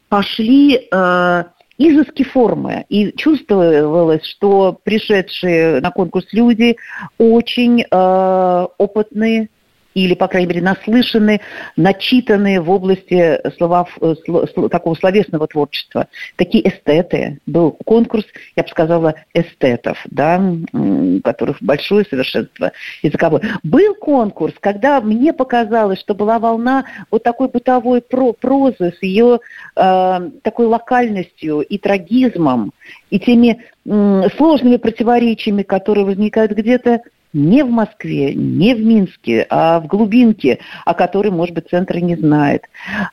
пошли 0.09 0.88
э, 0.90 1.44
изыски 1.78 2.24
формы. 2.24 2.84
И 2.88 3.12
чувствовалось, 3.16 4.24
что 4.26 4.78
пришедшие 4.82 5.80
на 5.80 5.90
конкурс 5.90 6.26
люди 6.32 6.76
очень 7.16 7.82
э, 7.82 8.66
опытные, 8.78 9.48
или, 10.04 10.14
по 10.14 10.28
крайней 10.28 10.48
мере, 10.48 10.62
наслышаны, 10.62 11.40
начитаны 11.76 12.61
в 12.61 12.70
области 12.70 13.40
слова, 13.56 13.87
такого 14.70 14.94
словесного 14.94 15.46
творчества. 15.46 16.08
Такие 16.37 16.68
эстеты. 16.68 17.38
Был 17.46 17.72
конкурс, 17.84 18.24
я 18.56 18.62
бы 18.62 18.68
сказала, 18.68 19.14
эстетов, 19.34 19.98
да, 20.11 20.42
у 20.72 21.20
которых 21.20 21.62
большое 21.62 22.04
совершенство 22.04 22.72
языковое. 23.02 23.42
Был 23.62 23.94
конкурс, 23.94 24.54
когда 24.61 25.00
мне 25.00 25.32
показалось, 25.32 26.00
что 26.00 26.14
была 26.14 26.38
волна 26.38 26.84
вот 27.11 27.22
такой 27.22 27.48
бытовой 27.48 28.00
про 28.02 28.32
прозы 28.32 28.94
с 28.98 29.02
ее 29.02 29.40
э, 29.76 30.30
такой 30.42 30.66
локальностью 30.66 31.61
и 31.61 31.78
трагизмом, 31.78 32.72
и 33.11 33.18
теми 33.18 33.64
э, 33.84 34.28
сложными 34.37 34.76
противоречиями, 34.76 35.62
которые 35.62 36.04
возникают 36.04 36.52
где-то 36.52 37.02
не 37.32 37.62
в 37.62 37.70
Москве, 37.70 38.34
не 38.34 38.74
в 38.74 38.80
Минске, 38.80 39.46
а 39.50 39.80
в 39.80 39.86
глубинке, 39.86 40.58
о 40.84 40.94
которой, 40.94 41.30
может 41.30 41.54
быть, 41.54 41.68
центр 41.68 41.98
не 41.98 42.16
знает. 42.16 42.64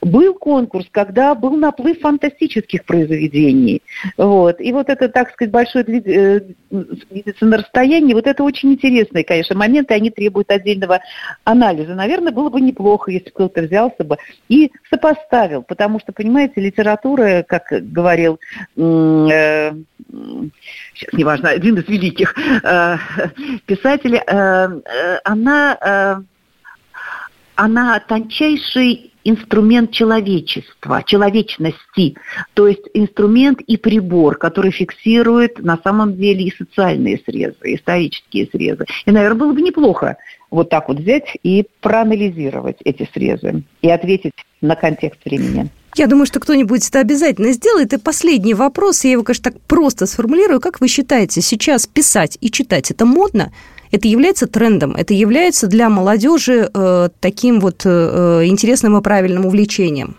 Был 0.02 0.34
конкурс, 0.34 0.88
когда 0.92 1.36
был 1.36 1.58
наплыв 1.58 2.00
фантастических 2.00 2.86
произведений. 2.86 3.82
Вот. 4.18 4.62
И 4.62 4.72
вот 4.72 4.90
это, 4.90 5.10
так 5.10 5.32
сказать, 5.32 5.52
большое 5.52 5.86
э, 5.86 6.42
двигаться 6.70 7.46
на 7.46 7.58
расстоянии, 7.58 8.14
вот 8.14 8.28
это 8.28 8.44
очень 8.44 8.74
интересные, 8.74 9.24
конечно, 9.24 9.56
моменты, 9.56 9.94
они 9.94 10.10
требуют 10.10 10.52
отдельного 10.52 11.02
анализа. 11.44 11.94
Наверное, 11.94 12.32
было 12.32 12.50
бы 12.50 12.62
неплохо, 12.62 13.12
если 13.12 13.30
кто-то 13.30 13.62
взялся 13.62 14.04
бы 14.04 14.18
и 14.48 14.72
сопоставил, 14.90 15.64
потому 15.64 16.00
что, 16.00 16.12
понимаете, 16.14 16.62
литература, 16.62 17.44
как 17.48 17.68
говорил 17.72 18.40
э, 18.78 19.72
сейчас 20.94 21.14
неважно, 21.14 21.50
один 21.50 21.78
из 21.78 21.88
великих 21.88 22.36
э, 22.64 22.98
писателей, 23.66 24.05
э, 24.10 24.82
э, 24.86 25.20
она, 25.24 25.78
э, 25.82 26.16
она 27.56 28.00
тончайший 28.00 29.12
инструмент 29.24 29.92
человечества, 29.92 31.04
человечности, 31.06 32.16
то 32.54 32.68
есть 32.68 32.84
инструмент 32.94 33.60
и 33.62 33.76
прибор, 33.76 34.38
который 34.38 34.72
фиксирует 34.72 35.60
на 35.60 35.78
самом 35.84 36.16
деле 36.16 36.46
и 36.46 36.56
социальные 36.56 37.20
срезы, 37.26 37.58
исторические 37.64 38.48
срезы. 38.48 38.86
И, 39.06 39.12
наверное, 39.12 39.40
было 39.40 39.54
бы 39.54 39.62
неплохо 39.62 40.18
вот 40.52 40.70
так 40.70 40.88
вот 40.88 41.00
взять 41.00 41.38
и 41.42 41.66
проанализировать 41.82 42.78
эти 42.86 43.10
срезы 43.12 43.64
и 43.82 43.90
ответить 43.90 44.34
на 44.62 44.76
контекст 44.76 45.26
времени. 45.26 45.70
Я 45.96 46.08
думаю, 46.08 46.26
что 46.26 46.42
кто-нибудь 46.42 46.88
это 46.90 47.00
обязательно 47.00 47.54
сделает. 47.54 47.94
И 47.94 47.98
последний 47.98 48.54
вопрос, 48.54 49.06
я 49.06 49.12
его, 49.12 49.24
конечно, 49.24 49.52
так 49.52 49.62
просто 49.62 50.06
сформулирую. 50.06 50.60
Как 50.60 50.82
вы 50.82 50.90
считаете, 50.90 51.42
сейчас 51.42 51.88
писать 51.88 52.38
и 52.42 52.52
читать 52.52 52.92
это 52.92 53.06
модно? 53.06 53.54
Это 53.92 54.10
является 54.10 54.46
трендом, 54.46 54.94
это 54.96 55.14
является 55.14 55.68
для 55.68 55.90
молодежи 55.90 56.70
э, 56.74 57.10
таким 57.22 57.62
вот 57.62 57.86
э, 57.86 57.90
э 57.90 58.46
интересным 58.48 58.98
и 58.98 59.02
правильным 59.02 59.46
увлечением? 59.46 60.18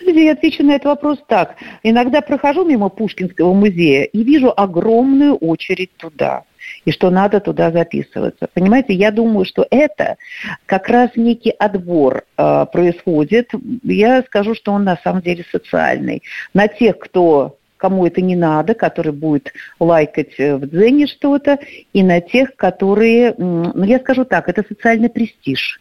Я 0.00 0.32
отвечу 0.32 0.62
на 0.64 0.76
этот 0.76 0.86
вопрос 0.86 1.18
так. 1.28 1.56
Иногда 1.82 2.22
прохожу 2.22 2.64
мимо 2.64 2.88
Пушкинского 2.88 3.52
музея 3.52 4.04
и 4.04 4.22
вижу 4.22 4.52
огромную 4.56 5.34
очередь 5.34 5.90
туда 5.98 6.44
и 6.86 6.92
что 6.92 7.10
надо 7.10 7.40
туда 7.40 7.70
записываться. 7.70 8.48
Понимаете, 8.54 8.94
я 8.94 9.10
думаю, 9.10 9.44
что 9.44 9.66
это 9.70 10.16
как 10.64 10.88
раз 10.88 11.10
некий 11.16 11.50
отбор 11.50 12.24
э, 12.38 12.66
происходит. 12.72 13.50
Я 13.82 14.22
скажу, 14.22 14.54
что 14.54 14.72
он 14.72 14.84
на 14.84 14.96
самом 15.04 15.20
деле 15.20 15.44
социальный. 15.52 16.22
На 16.54 16.68
тех, 16.68 16.98
кто 16.98 17.58
кому 17.76 18.06
это 18.06 18.22
не 18.22 18.36
надо, 18.36 18.72
который 18.72 19.12
будет 19.12 19.52
лайкать 19.78 20.38
э, 20.38 20.56
в 20.56 20.66
Дзене 20.66 21.06
что-то, 21.06 21.58
и 21.92 22.02
на 22.02 22.20
тех, 22.20 22.56
которые, 22.56 23.34
ну 23.36 23.84
я 23.84 23.98
скажу 23.98 24.24
так, 24.24 24.48
это 24.48 24.64
социальный 24.66 25.10
престиж 25.10 25.80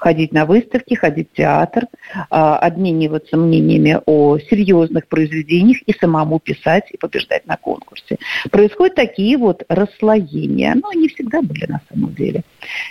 ходить 0.00 0.32
на 0.32 0.46
выставки, 0.46 0.94
ходить 0.94 1.28
в 1.32 1.36
театр, 1.36 1.84
а, 2.30 2.56
обмениваться 2.56 3.36
мнениями 3.36 4.00
о 4.06 4.38
серьезных 4.38 5.06
произведениях 5.06 5.82
и 5.82 5.92
самому 5.92 6.40
писать 6.40 6.90
и 6.90 6.96
побеждать 6.96 7.46
на 7.46 7.56
конкурсе. 7.56 8.18
Происходят 8.50 8.96
такие 8.96 9.36
вот 9.36 9.62
расслоения, 9.68 10.74
но 10.74 10.88
они 10.88 11.08
всегда 11.08 11.42
были 11.42 11.66
на 11.66 11.82
самом 11.92 12.14
деле. 12.14 12.42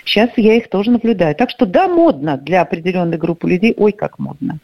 Сейчас 0.04 0.30
я 0.36 0.54
их 0.54 0.70
тоже 0.70 0.92
наблюдаю. 0.92 1.34
Так 1.34 1.50
что 1.50 1.66
да, 1.66 1.88
модно 1.88 2.38
для 2.38 2.62
определенной 2.62 3.18
группы 3.18 3.50
людей, 3.50 3.74
ой, 3.76 3.92
как 3.92 4.18
модно. 4.18 4.60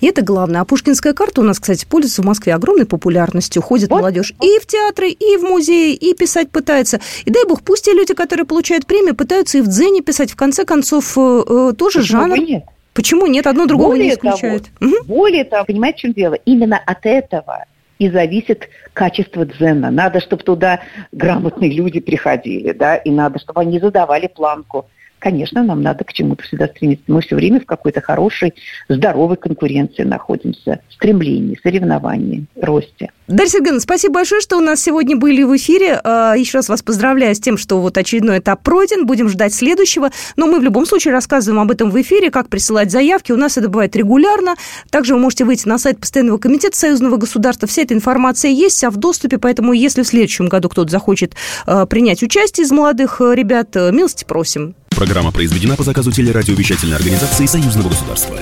И 0.00 0.06
это 0.06 0.22
главное. 0.22 0.60
А 0.60 0.64
Пушкинская 0.64 1.12
карта 1.12 1.40
у 1.40 1.44
нас, 1.44 1.58
кстати, 1.58 1.84
пользуется 1.84 2.22
в 2.22 2.24
Москве 2.24 2.54
огромной 2.54 2.86
популярностью. 2.86 3.62
Ходит 3.62 3.90
вот. 3.90 3.96
молодежь 3.96 4.32
и 4.40 4.58
в 4.58 4.66
театры, 4.66 5.10
и 5.10 5.36
в 5.36 5.42
музеи, 5.42 5.94
и 5.94 6.14
писать 6.14 6.50
пытается. 6.50 7.00
И 7.24 7.30
дай 7.30 7.44
бог, 7.46 7.62
пусть 7.62 7.84
те 7.84 7.92
люди, 7.92 8.14
которые 8.14 8.46
получают 8.46 8.86
премию, 8.86 9.14
пытаются 9.14 9.58
и 9.58 9.60
в 9.60 9.68
дзене 9.68 10.02
писать. 10.02 10.30
В 10.30 10.36
конце 10.36 10.64
концов, 10.64 11.16
э, 11.16 11.20
э, 11.46 11.72
тоже 11.76 12.00
Почему 12.00 12.20
жанр. 12.20 12.38
Нет? 12.38 12.64
Почему 12.94 13.26
нет? 13.26 13.46
Одно 13.46 13.66
другого 13.66 13.90
более 13.90 14.06
не 14.06 14.14
исключает. 14.14 14.64
Того, 14.78 14.92
угу. 14.92 15.04
Более 15.04 15.44
того, 15.44 15.64
понимаете, 15.64 15.98
в 15.98 16.00
чем 16.00 16.12
дело? 16.14 16.34
Именно 16.34 16.78
от 16.78 17.04
этого 17.04 17.66
и 17.98 18.10
зависит 18.10 18.68
качество 18.92 19.44
дзена. 19.46 19.90
Надо, 19.90 20.20
чтобы 20.20 20.42
туда 20.42 20.80
грамотные 21.12 21.72
люди 21.72 22.00
приходили, 22.00 22.72
да, 22.72 22.96
и 22.96 23.10
надо, 23.10 23.38
чтобы 23.38 23.62
они 23.62 23.78
задавали 23.80 24.26
планку 24.26 24.86
конечно, 25.26 25.64
нам 25.64 25.82
надо 25.82 26.04
к 26.04 26.12
чему-то 26.12 26.44
всегда 26.44 26.68
стремиться. 26.68 27.04
Мы 27.08 27.20
все 27.20 27.34
время 27.34 27.58
в 27.58 27.66
какой-то 27.66 28.00
хорошей, 28.00 28.54
здоровой 28.88 29.36
конкуренции 29.36 30.04
находимся, 30.04 30.78
стремлении, 30.88 31.58
соревновании, 31.60 32.46
росте. 32.54 33.10
Дарья 33.28 33.50
Сергеевна, 33.50 33.80
спасибо 33.80 34.14
большое, 34.14 34.40
что 34.40 34.56
у 34.56 34.60
нас 34.60 34.80
сегодня 34.80 35.16
были 35.16 35.42
в 35.42 35.56
эфире. 35.56 36.00
А, 36.04 36.34
еще 36.34 36.58
раз 36.58 36.68
вас 36.68 36.82
поздравляю 36.82 37.34
с 37.34 37.40
тем, 37.40 37.58
что 37.58 37.80
вот 37.80 37.98
очередной 37.98 38.38
этап 38.38 38.62
пройден. 38.62 39.04
Будем 39.04 39.28
ждать 39.28 39.52
следующего. 39.52 40.10
Но 40.36 40.46
мы 40.46 40.60
в 40.60 40.62
любом 40.62 40.86
случае 40.86 41.12
рассказываем 41.12 41.60
об 41.60 41.72
этом 41.72 41.90
в 41.90 42.00
эфире, 42.00 42.30
как 42.30 42.48
присылать 42.48 42.92
заявки. 42.92 43.32
У 43.32 43.36
нас 43.36 43.58
это 43.58 43.68
бывает 43.68 43.96
регулярно. 43.96 44.54
Также 44.90 45.14
вы 45.14 45.20
можете 45.20 45.44
выйти 45.44 45.66
на 45.66 45.76
сайт 45.78 45.98
Постоянного 45.98 46.38
комитета 46.38 46.78
Союзного 46.78 47.16
государства. 47.16 47.66
Вся 47.66 47.82
эта 47.82 47.94
информация 47.94 48.52
есть, 48.52 48.76
вся 48.76 48.90
в 48.90 48.96
доступе. 48.96 49.38
Поэтому 49.38 49.72
если 49.72 50.02
в 50.02 50.06
следующем 50.06 50.46
году 50.46 50.68
кто-то 50.68 50.90
захочет 50.90 51.34
а, 51.66 51.84
принять 51.86 52.22
участие 52.22 52.64
из 52.64 52.70
молодых 52.70 53.20
э, 53.20 53.34
ребят, 53.34 53.74
э, 53.74 53.90
милости 53.90 54.24
просим. 54.24 54.76
Программа 54.90 55.32
произведена 55.32 55.74
по 55.74 55.82
заказу 55.82 56.12
телерадиовещательной 56.12 56.96
организации 56.96 57.46
Союзного 57.46 57.88
государства. 57.88 58.38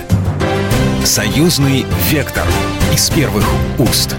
Союзный 1.04 1.86
вектор 2.10 2.46
из 2.92 3.08
первых 3.08 3.44
уст. 3.78 4.16